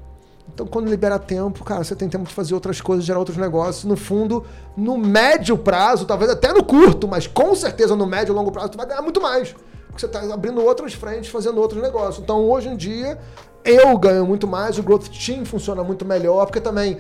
[0.56, 3.84] Então, quando libera tempo, cara, você tem tempo de fazer outras coisas, gerar outros negócios.
[3.84, 4.46] No fundo,
[4.78, 8.70] no médio prazo, talvez até no curto, mas com certeza no médio e longo prazo,
[8.70, 9.54] tu vai ganhar muito mais.
[9.88, 12.24] Porque você está abrindo outras frentes, fazendo outros negócios.
[12.24, 13.20] Então, hoje em dia,
[13.66, 17.00] eu ganho muito mais, o Growth Team funciona muito melhor, porque também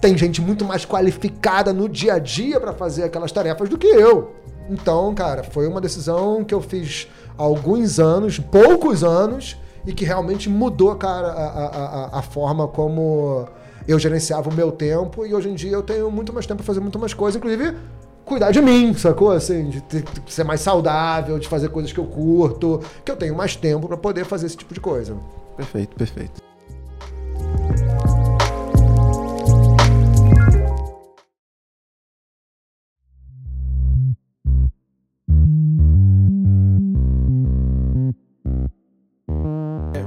[0.00, 3.86] tem gente muito mais qualificada no dia a dia para fazer aquelas tarefas do que
[3.86, 4.32] eu.
[4.70, 7.06] Então, cara, foi uma decisão que eu fiz
[7.36, 13.46] há alguns anos, poucos anos, e que realmente mudou, cara, a, a, a, forma como
[13.86, 16.66] eu gerenciava o meu tempo e hoje em dia eu tenho muito mais tempo para
[16.66, 17.76] fazer muito mais coisas, inclusive
[18.24, 19.30] cuidar de mim, sacou?
[19.30, 23.16] Assim, de, ter, de ser mais saudável, de fazer coisas que eu curto, que eu
[23.16, 25.16] tenho mais tempo para poder fazer esse tipo de coisa.
[25.56, 26.53] Perfeito, perfeito.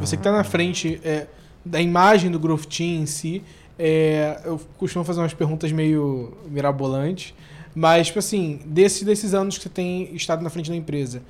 [0.07, 1.27] Você que está na frente é,
[1.65, 3.43] da imagem do Growth Team em si,
[3.77, 7.33] é, eu costumo fazer umas perguntas meio mirabolantes,
[7.75, 11.21] mas, tipo assim, desse, desses anos que você tem estado na frente da empresa,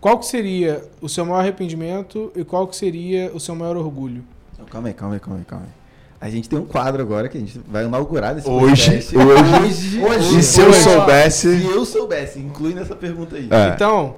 [0.00, 4.22] qual que seria o seu maior arrependimento e qual que seria o seu maior orgulho?
[4.70, 5.84] Calma aí, calma aí, calma aí, calma aí.
[6.20, 10.00] A gente tem um quadro agora que a gente vai inaugurar desse hoje, hoje, hoje,
[10.00, 10.38] hoje.
[10.38, 11.60] E se eu soubesse.
[11.60, 13.48] Se eu soubesse, inclui nessa pergunta aí.
[13.50, 13.74] É.
[13.74, 14.16] Então,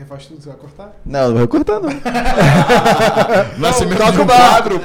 [0.00, 0.96] Refaz tudo, você vai cortar?
[1.04, 1.90] Não, não vai cortar, não.
[3.60, 4.80] Nascimento toca de um quadro.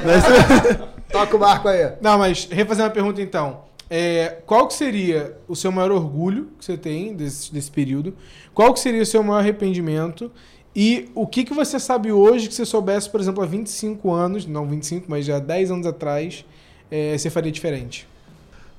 [1.10, 1.92] toca o barco aí.
[2.02, 3.62] Não, mas refazendo a pergunta então.
[3.88, 8.14] É, qual que seria o seu maior orgulho que você tem desse, desse período?
[8.52, 10.30] Qual que seria o seu maior arrependimento?
[10.74, 14.44] E o que, que você sabe hoje que você soubesse, por exemplo, há 25 anos,
[14.44, 16.44] não 25, mas já 10 anos atrás,
[16.90, 18.06] é, você faria diferente?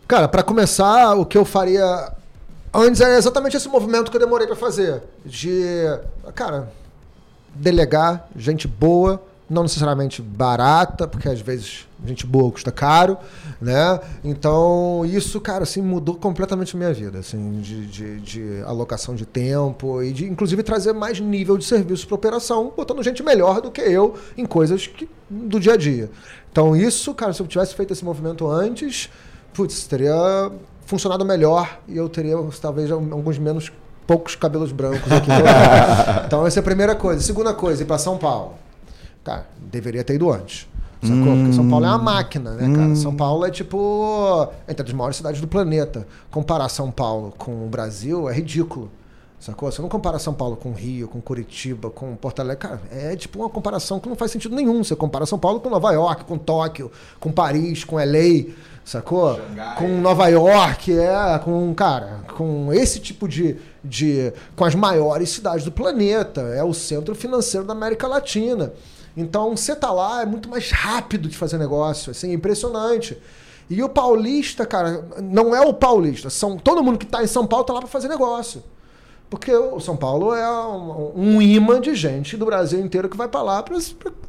[0.08, 2.14] Cara, para começar, o que eu faria
[2.74, 5.02] Antes é exatamente esse movimento que eu demorei para fazer.
[5.26, 5.62] De,
[6.36, 6.72] cara,
[7.56, 13.18] delegar gente boa, não necessariamente barata, porque às vezes gente boa custa caro,
[13.62, 14.00] né?
[14.24, 19.26] Então, isso, cara, assim, mudou completamente a minha vida, assim, de, de, de alocação de
[19.26, 23.72] tempo e de, inclusive, trazer mais nível de serviço para operação, botando gente melhor do
[23.72, 26.12] que eu em coisas que, do dia a dia.
[26.52, 29.10] Então, isso, cara, se eu tivesse feito esse movimento antes,
[29.54, 30.52] putz, teria
[30.88, 33.72] funcionado melhor e eu teria talvez alguns menos
[34.08, 35.30] poucos cabelos brancos aqui.
[36.26, 37.22] então essa é a primeira coisa.
[37.22, 38.56] Segunda coisa, ir para São Paulo.
[39.24, 40.66] Cara, deveria ter ido antes.
[41.04, 41.34] Sacou?
[41.34, 42.88] Hum, Porque São Paulo é uma máquina, né, cara?
[42.88, 42.96] Hum.
[42.96, 44.50] São Paulo é tipo.
[44.68, 46.08] Entre as maiores cidades do planeta.
[46.32, 48.90] Comparar São Paulo com o Brasil é ridículo.
[49.40, 49.72] Sacou?
[49.72, 52.68] Você não compara São Paulo com Rio, com Curitiba, com Porto Alegre.
[52.68, 54.84] Cara, é tipo uma comparação que não faz sentido nenhum.
[54.84, 58.52] Você compara São Paulo com Nova York, com Tóquio, com Paris, com LA,
[58.88, 59.36] sacou?
[59.36, 59.76] Xangai.
[59.76, 64.34] Com Nova York, é, com, cara, com esse tipo de, de.
[64.56, 66.42] com as maiores cidades do planeta.
[66.42, 68.74] É o centro financeiro da América Latina.
[69.16, 72.12] Então, você tá lá é muito mais rápido de fazer negócio.
[72.12, 73.18] Assim, é impressionante.
[73.70, 76.30] E o paulista, cara, não é o paulista.
[76.30, 78.64] São, todo mundo que tá em São Paulo tá lá para fazer negócio.
[79.30, 83.28] Porque o São Paulo é um, um imã de gente do Brasil inteiro que vai
[83.28, 83.76] para lá para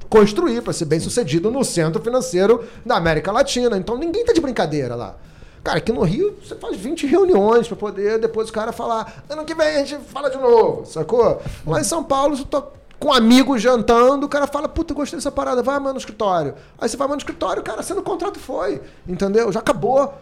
[0.09, 3.76] construir, para ser bem sucedido no centro financeiro da América Latina.
[3.76, 5.16] Então ninguém tá de brincadeira lá.
[5.62, 9.44] Cara, aqui no Rio você faz 20 reuniões para poder depois o cara falar, ano
[9.44, 11.40] que vem a gente fala de novo, sacou?
[11.66, 12.62] Lá em São Paulo você tá
[12.98, 16.54] com amigos jantando, o cara fala, puta, gostei dessa parada, vai amanhã no escritório.
[16.78, 19.52] Aí você vai amanhã no escritório, cara, sendo o contrato foi, entendeu?
[19.52, 20.14] Já acabou.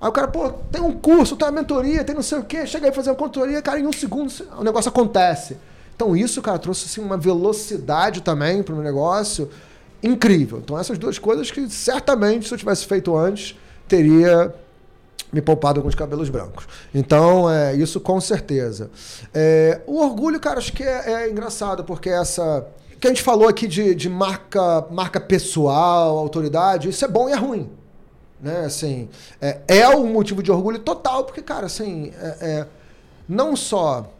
[0.00, 2.66] Aí o cara, pô, tem um curso, tem uma mentoria, tem não sei o quê,
[2.66, 5.56] chega aí fazer uma consultoria, cara, em um segundo o negócio acontece.
[5.98, 9.50] Então isso, cara, trouxe assim, uma velocidade também para o negócio
[10.00, 10.58] incrível.
[10.58, 13.56] Então essas duas coisas que certamente, se eu tivesse feito antes,
[13.88, 14.54] teria
[15.32, 16.68] me poupado alguns cabelos brancos.
[16.94, 18.92] Então, é, isso com certeza.
[19.34, 22.64] É, o orgulho, cara, acho que é, é, engraçado, porque essa.
[23.00, 27.32] que a gente falou aqui de, de marca, marca pessoal, autoridade, isso é bom e
[27.32, 27.68] é ruim.
[28.40, 28.66] Né?
[28.66, 29.08] Assim,
[29.40, 32.66] é, é um motivo de orgulho total, porque, cara, assim, é, é,
[33.28, 34.12] não só.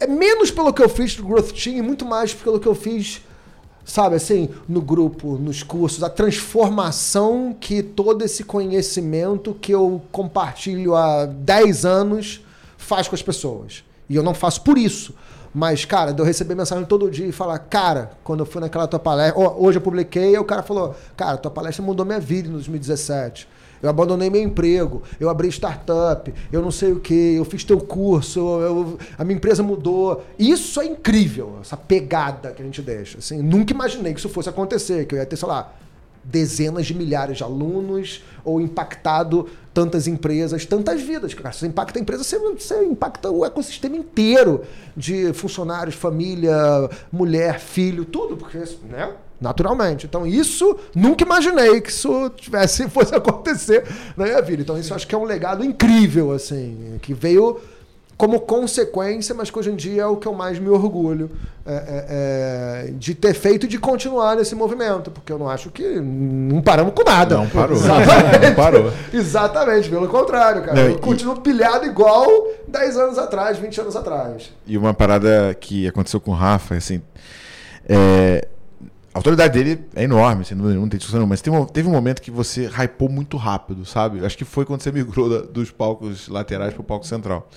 [0.00, 2.74] É menos pelo que eu fiz pro Growth Team, e muito mais pelo que eu
[2.74, 3.22] fiz
[3.84, 10.94] sabe assim, no grupo, nos cursos, a transformação que todo esse conhecimento que eu compartilho
[10.94, 12.40] há 10 anos
[12.78, 13.84] faz com as pessoas.
[14.08, 15.14] E eu não faço por isso.
[15.54, 18.88] Mas, cara, de eu receber mensagem todo dia e falar, cara, quando eu fui naquela
[18.88, 22.48] tua palestra, hoje eu publiquei, e o cara falou, cara, tua palestra mudou minha vida
[22.48, 23.46] em 2017.
[23.84, 27.78] Eu abandonei meu emprego, eu abri startup, eu não sei o que, eu fiz teu
[27.78, 30.24] curso, eu, a minha empresa mudou.
[30.38, 33.18] Isso é incrível, essa pegada que a gente deixa.
[33.18, 35.70] Assim, nunca imaginei que isso fosse acontecer, que eu ia ter, sei lá,
[36.24, 41.34] dezenas de milhares de alunos ou impactado tantas empresas, tantas vidas.
[41.34, 44.62] Cara, você impacta a empresa, você, você impacta o ecossistema inteiro
[44.96, 46.56] de funcionários, família,
[47.12, 48.58] mulher, filho, tudo, porque,
[48.88, 49.12] né?
[49.40, 50.06] Naturalmente.
[50.06, 53.84] Então, isso nunca imaginei que isso tivesse, fosse acontecer
[54.16, 54.62] na minha vida.
[54.62, 57.60] Então, isso acho que é um legado incrível, assim, que veio
[58.16, 61.32] como consequência, mas que hoje em dia é o que eu mais me orgulho
[61.66, 65.68] é, é, é, de ter feito e de continuar nesse movimento, porque eu não acho
[65.68, 67.36] que não paramos com nada.
[67.36, 67.74] Não parou.
[67.76, 68.46] Exatamente.
[68.46, 68.92] Não parou.
[69.12, 70.74] Exatamente, pelo contrário, cara.
[70.74, 72.28] Não, eu e- continuo pilhado igual
[72.68, 74.52] 10 anos atrás, 20 anos atrás.
[74.64, 77.02] E uma parada que aconteceu com o Rafa, assim.
[77.88, 78.46] é,
[79.14, 81.88] a autoridade dele é enorme, assim, não, não tem discussão, não, mas teve um, teve
[81.88, 84.24] um momento que você hypou muito rápido, sabe?
[84.26, 87.48] Acho que foi quando você migrou da- dos palcos laterais pro palco central.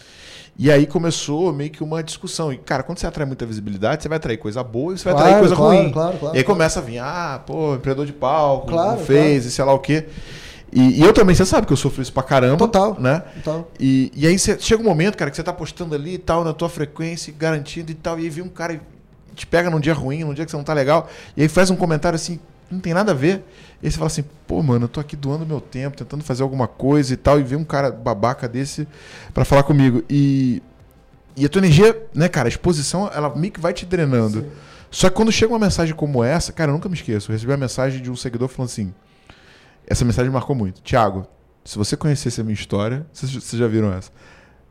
[0.60, 2.51] E aí começou meio que uma discussão.
[2.53, 5.14] E, cara, quando você atrai muita visibilidade, você vai atrair coisa boa e você vai
[5.14, 5.91] Claro, atrair coisa claro, ruim.
[5.91, 9.45] claro, claro, e aí começa a vir, ah, pô, empreendedor de palco, Claro, não fez,
[9.45, 10.05] e sei lá o quê.
[10.72, 12.58] E, e eu também, você sabe que eu sofro isso pra caramba.
[12.58, 12.97] Total.
[12.99, 13.24] Né?
[13.38, 16.18] Então, E, e aí você, chega um momento, cara, que você tá postando ali e
[16.18, 18.80] tal, na tua frequência, garantindo e tal, e aí vem um cara e
[19.38, 21.70] te pega num dia ruim, num dia que você não tá legal, e aí faz
[21.70, 23.44] um comentário assim, não tem nada a ver.
[23.82, 26.44] E aí você fala assim, pô, mano, eu tô aqui doando meu tempo, tentando fazer
[26.44, 28.88] alguma coisa e tal, e vem um cara babaca desse
[29.34, 30.04] pra falar comigo.
[30.10, 30.62] E,
[31.36, 34.46] e a tua energia, né, cara, a exposição, ela meio que vai te drenando.
[34.90, 37.30] Só que quando chega uma mensagem como essa, cara, eu nunca me esqueço.
[37.30, 38.94] Eu recebi uma mensagem de um seguidor falando assim:
[39.86, 40.82] essa mensagem marcou muito.
[40.82, 41.28] Tiago,
[41.64, 44.12] se você conhecesse a minha história, vocês já viram essa?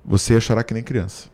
[0.04, 1.28] Você ia chorar que nem criança.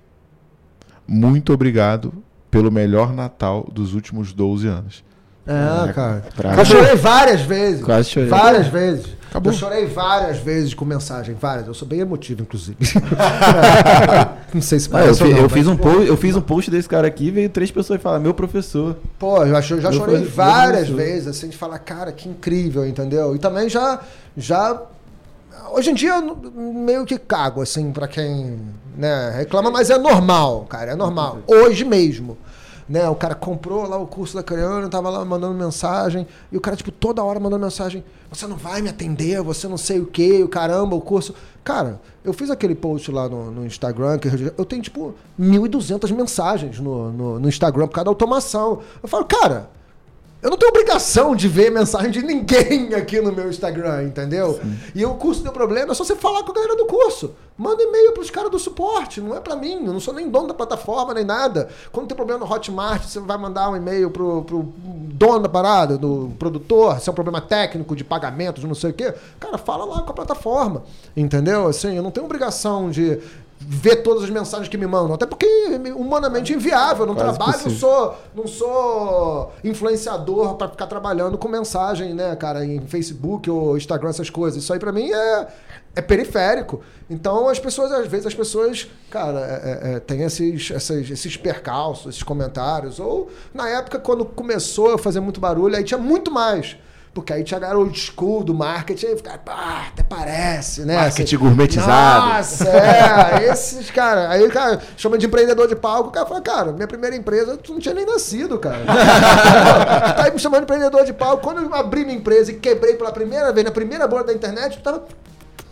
[1.06, 2.12] Muito obrigado
[2.52, 5.02] pelo melhor Natal dos últimos 12 anos.
[5.46, 6.22] é, cara.
[6.36, 6.60] Bravo.
[6.60, 7.82] Eu chorei várias vezes.
[7.82, 8.28] Quase chorei.
[8.28, 9.06] Várias vezes.
[9.30, 9.50] Acabou.
[9.50, 11.66] Eu chorei várias vezes com mensagem, várias.
[11.66, 12.76] Eu sou bem emotivo, inclusive.
[14.52, 16.36] não sei se eu, parece ou fi- não, eu fiz mas, um post, eu fiz
[16.36, 18.96] um post desse cara aqui e veio três pessoas e falaram, meu professor.
[19.18, 22.12] Pô, eu acho- eu já Eu chorei fui- várias eu vezes, assim, de falar, cara,
[22.12, 23.34] que incrível, entendeu?
[23.34, 24.00] E também já.
[24.36, 24.78] já
[25.74, 28.60] hoje em dia eu meio que cago, assim, pra quem
[28.96, 31.38] né, reclama, mas é normal, cara, é normal.
[31.46, 32.38] Hoje mesmo.
[32.88, 36.60] Né, o cara comprou lá o curso da Coreana, tava lá mandando mensagem, e o
[36.60, 40.06] cara, tipo, toda hora mandando mensagem: você não vai me atender, você não sei o
[40.06, 41.34] que, o caramba, o curso.
[41.64, 46.80] Cara, eu fiz aquele post lá no, no Instagram, que eu tenho, tipo, 1.200 mensagens
[46.80, 48.80] no, no, no Instagram por causa da automação.
[49.00, 49.70] Eu falo, cara,
[50.42, 54.58] eu não tenho obrigação de ver mensagem de ninguém aqui no meu Instagram, entendeu?
[54.92, 57.32] E o curso deu problema, é só você falar com a galera do curso.
[57.56, 60.48] Manda e-mail pros caras do suporte, não é pra mim, eu não sou nem dono
[60.48, 61.68] da plataforma, nem nada.
[61.92, 64.68] Quando tem problema no Hotmart, você vai mandar um e-mail pro, pro
[65.22, 68.90] dono da parada, do produtor, se é um problema técnico de pagamento, de não sei
[68.90, 69.14] o quê.
[69.38, 70.82] Cara, fala lá com a plataforma,
[71.16, 71.68] entendeu?
[71.68, 73.20] Assim, eu não tenho obrigação de
[73.66, 75.14] ver todas as mensagens que me mandam.
[75.14, 77.02] Até porque é humanamente inviável.
[77.04, 82.34] Eu não Quase trabalho, não sou, não sou influenciador pra ficar trabalhando com mensagem, né,
[82.36, 84.62] cara, em Facebook ou Instagram, essas coisas.
[84.62, 85.48] Isso aí pra mim é,
[85.96, 86.80] é periférico.
[87.08, 91.36] Então as pessoas, às vezes, as pessoas, cara, é, é, é, tem esses, essas- esses
[91.36, 92.98] percalços, esses comentários.
[92.98, 96.76] Ou na época, quando começou a fazer muito barulho, aí tinha muito mais.
[97.14, 100.96] Porque aí tinha a galera old school do marketing, aí ficava, pá, até parece, né?
[100.96, 102.26] Marketing Assim, gourmetizado.
[102.26, 106.72] Nossa, é, esses, cara, aí, cara, chama de empreendedor de palco, o cara fala, cara,
[106.72, 108.78] minha primeira empresa, tu não tinha nem nascido, cara.
[108.78, 108.86] tu
[110.16, 111.42] tá aí me chamando de empreendedor de palco.
[111.42, 114.78] Quando eu abri minha empresa e quebrei pela primeira vez, na primeira borda da internet,
[114.78, 115.04] tu tava.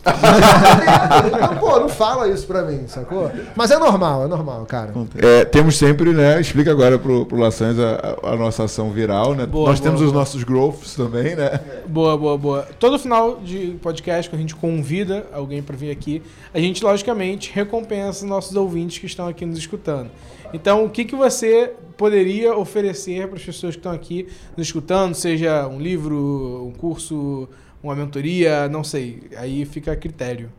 [0.03, 3.31] Então, pô, não fala isso pra mim, sacou?
[3.55, 4.93] Mas é normal, é normal, cara.
[5.17, 6.39] É, temos sempre, né?
[6.41, 9.45] Explica agora pro, pro Laçães a, a- nossa ação viral, né?
[9.45, 10.19] Boa, Nós boa, temos os boa.
[10.19, 11.59] nossos growths também, né?
[11.87, 12.67] Boa, boa, boa.
[12.79, 16.21] Todo final de podcast que a gente convida alguém para vir aqui,
[16.53, 20.09] a gente logicamente recompensa os nossos ouvintes que estão aqui nos escutando.
[20.53, 24.27] Então, o que, que você poderia oferecer para as pessoas que estão aqui
[24.57, 27.47] nos escutando, seja um livro, um curso,
[27.83, 29.23] uma mentoria, não sei.
[29.37, 30.51] Aí fica a critério.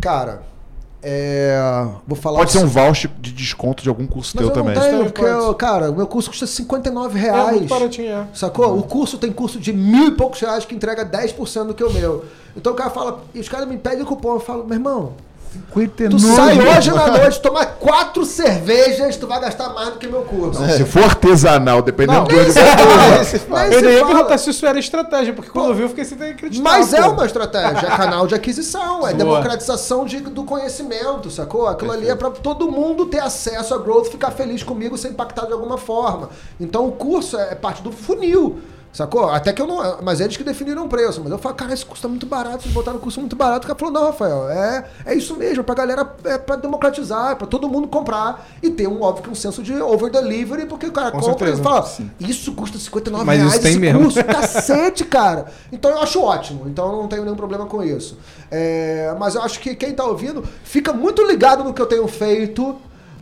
[0.00, 0.42] Cara,
[1.02, 1.58] é.
[2.06, 4.54] Vou falar Pode o ser um voucher de desconto de algum curso Mas teu eu
[4.54, 4.74] também.
[4.74, 5.44] não tenho, Também porque, pode.
[5.44, 7.56] eu- cara, o meu curso custa 59 É reais.
[7.58, 8.26] muito baratinho, é.
[8.32, 8.78] Sacou?
[8.78, 11.92] O curso tem curso de mil e poucos reais que entrega 10% do que o
[11.92, 12.24] meu.
[12.56, 14.34] Então o cara fala, e os caras me pedem o cupom.
[14.34, 15.12] Eu falo, meu irmão,
[16.10, 20.22] tu sai hoje na noite, tomar quatro cervejas, tu vai gastar mais do que meu
[20.22, 20.64] curso.
[20.70, 23.72] Se for artesanal, dependendo Não, do onde se você fala, for.
[23.72, 26.16] Eu nem ia perguntar se isso era estratégia, porque quando eu vi eu fiquei sem
[26.22, 26.62] acreditar.
[26.62, 27.10] Mas é pô.
[27.10, 29.12] uma estratégia, é canal de aquisição, é Boa.
[29.14, 31.66] democratização de- do conhecimento, sacou?
[31.68, 35.48] Aquilo ali é pra todo mundo ter acesso a growth, ficar feliz comigo, ser impactado
[35.48, 36.30] de alguma forma.
[36.60, 38.58] Então o curso é parte do funil.
[38.94, 39.28] Sacou?
[39.28, 40.00] Até que eu não.
[40.02, 41.20] Mas eles que definiram o preço.
[41.20, 43.64] Mas eu falo, cara, esse curso tá muito barato, vocês botaram o curso muito barato.
[43.64, 47.32] O cara falou, não, Rafael, é, é isso mesmo, é pra galera, é pra democratizar,
[47.32, 50.66] é pra todo mundo comprar e ter um, óbvio, que um senso de over delivery,
[50.66, 51.60] porque o cara Com compra certeza.
[51.60, 51.90] e fala,
[52.20, 54.00] isso custa 59 Mas isso reais, tem esse mesmo.
[54.02, 55.46] curso, cacete, cara.
[55.72, 56.68] Então eu acho ótimo.
[56.68, 58.16] Então eu não tenho nenhum problema com isso.
[58.48, 62.06] É, mas eu acho que quem tá ouvindo fica muito ligado no que eu tenho
[62.06, 62.76] feito,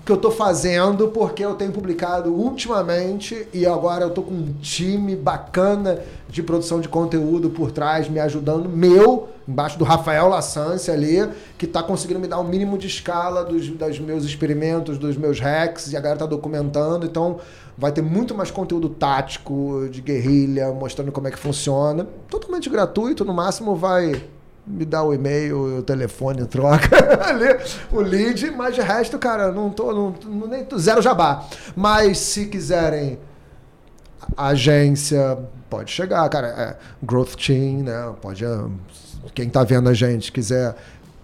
[0.04, 4.52] que eu tô fazendo, porque eu tenho publicado ultimamente e agora eu tô com um
[4.60, 10.90] time bacana de produção de conteúdo por trás, me ajudando, meu, embaixo do Rafael Lassance
[10.90, 15.16] ali, que tá conseguindo me dar o mínimo de escala dos, dos meus experimentos, dos
[15.16, 17.38] meus hacks, e a galera tá documentando, então
[17.78, 22.08] vai ter muito mais conteúdo tático, de guerrilha, mostrando como é que funciona.
[22.28, 24.24] Totalmente gratuito, no máximo vai
[24.66, 26.88] me dar o e-mail, o telefone, troca
[27.90, 30.14] o lead, mas de resto, cara, não tô, não,
[30.46, 31.46] nem zero jabá.
[31.74, 33.18] Mas se quiserem
[34.36, 35.38] agência,
[35.68, 38.14] pode chegar, cara, é, Growth Team, né?
[38.20, 38.64] Pode, é,
[39.34, 40.76] quem tá vendo a gente quiser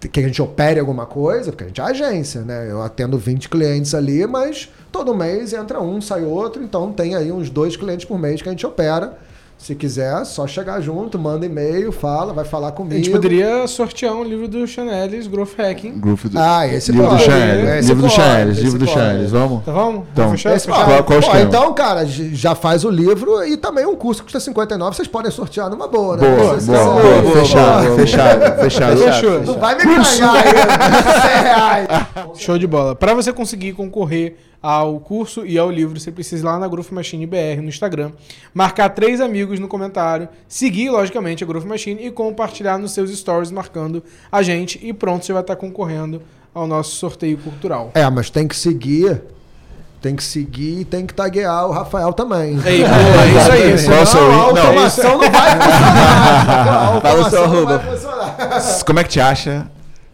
[0.07, 2.71] que a gente opere alguma coisa, porque a gente é agência, né?
[2.71, 7.33] Eu atendo 20 clientes ali, mas todo mês entra um, sai outro, então tem aí
[7.33, 9.19] uns dois clientes por mês que a gente opera.
[9.59, 12.95] Se quiser, só chegar junto, manda e-mail, fala, vai falar A comigo.
[12.95, 15.99] gente poderia sortear um livro do Chanelis, Growth Hacking.
[15.99, 16.39] Grupo do...
[16.39, 17.25] Ah, esse livro do pode.
[17.25, 17.69] Chanelis.
[17.81, 18.53] Esse Livro do Chanelis.
[18.55, 18.87] esse Livro do.
[18.87, 19.31] Chanelis.
[19.33, 19.65] Vamos?
[19.65, 20.05] Tá vamos?
[20.13, 20.61] Então, Vamos fechar?
[20.73, 24.27] Qual- qual o Pô, então, cara, já faz o livro e também um curso que
[24.33, 26.37] custa 59, vocês podem sortear numa boa, né?
[26.37, 27.23] Boa, Se boa, vocês boa, quiserem.
[27.23, 29.41] boa, Fechado, fechado, fechado.
[29.45, 30.51] Não vai me ganhar aí,
[31.35, 31.89] 100 reais.
[32.37, 32.95] Show de bola.
[32.95, 36.91] Para você conseguir concorrer ao curso e ao livro, você precisa ir lá na Growth
[36.91, 38.11] Machine BR no Instagram,
[38.53, 43.51] marcar três amigos no comentário, seguir, logicamente, a Growth Machine e compartilhar nos seus stories
[43.51, 46.21] marcando a gente e pronto, você vai estar concorrendo
[46.53, 47.93] ao nosso sorteio cultural.
[47.95, 49.23] É, mas tem que seguir.
[50.01, 52.57] Tem que seguir e tem que taguear o Rafael também.
[52.65, 53.85] Ei, boa, é isso aí.
[53.85, 57.01] Qual é o seu Senão a e- não, automação não, vai funcionar.
[57.03, 57.83] Fala o seu automação arroba.
[58.87, 59.69] Como é que te acha?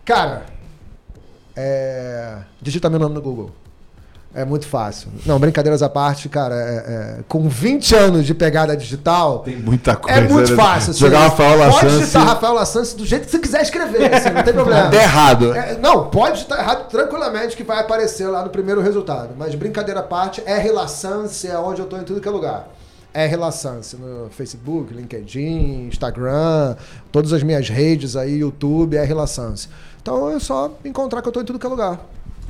[0.06, 0.46] Cara,
[1.54, 2.38] é...
[2.62, 3.50] digita meu nome no Google.
[4.34, 5.08] É muito fácil.
[5.24, 9.94] Não, brincadeiras à parte, cara, é- é, com 20 anos de pegada digital, Tem muita
[9.94, 10.18] coisa.
[10.18, 10.56] é muito né?
[10.56, 10.90] fácil.
[10.90, 10.98] assim.
[11.00, 11.98] Jogar Rafael Pode Lassance.
[12.00, 14.88] digitar Rafael Lassance do jeito que você quiser escrever, assim, não tem problema.
[14.88, 15.54] Até errado.
[15.54, 19.30] É, não, pode estar errado tranquilamente que vai aparecer lá no primeiro resultado.
[19.38, 22.68] Mas brincadeira à parte, R Lassance é onde eu tô em tudo que é lugar.
[23.14, 26.74] R Lassance no Facebook, LinkedIn, Instagram,
[27.12, 29.68] todas as minhas redes aí, YouTube, R Lassance.
[30.02, 32.00] Então é só encontrar que eu tô em tudo que é lugar.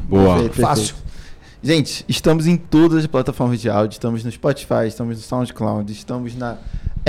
[0.08, 0.36] Boa.
[0.36, 0.84] Perfeito, Fácil.
[0.94, 1.13] perfeito.
[1.64, 6.36] Gente, estamos em todas as plataformas de áudio, estamos no Spotify, estamos no SoundCloud, estamos
[6.36, 6.58] na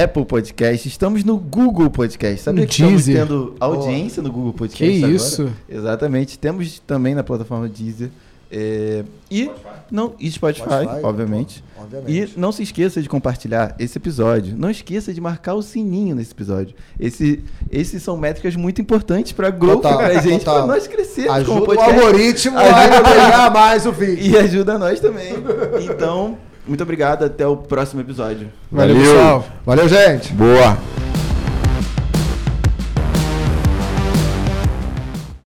[0.01, 2.49] Apple Podcast, estamos no Google Podcast.
[2.51, 3.25] No que estamos Deezer.
[3.27, 5.11] tendo audiência no Google Podcast Que agora?
[5.13, 5.51] isso?
[5.67, 6.39] Exatamente.
[6.39, 8.09] Temos também na plataforma Deezer.
[8.51, 9.49] É, e
[9.91, 11.63] não e Spotify, Spotify, obviamente.
[11.77, 12.33] Obviamente.
[12.35, 14.55] E não se esqueça de compartilhar esse episódio.
[14.57, 16.75] Não esqueça de marcar o sininho nesse episódio.
[16.99, 21.61] Esse, esses são métricas muito importantes para Total, pra gente, para nós crescermos como Ajuda
[21.61, 21.99] o podcast.
[21.99, 24.25] algoritmo Ajuda a pegar mais o vídeo.
[24.25, 25.33] E ajuda nós também.
[25.81, 27.25] Então, muito obrigado.
[27.25, 28.49] Até o próximo episódio.
[28.71, 29.11] Valeu, Valeu.
[29.13, 29.45] pessoal.
[29.65, 30.33] Valeu, gente.
[30.33, 31.04] Boa.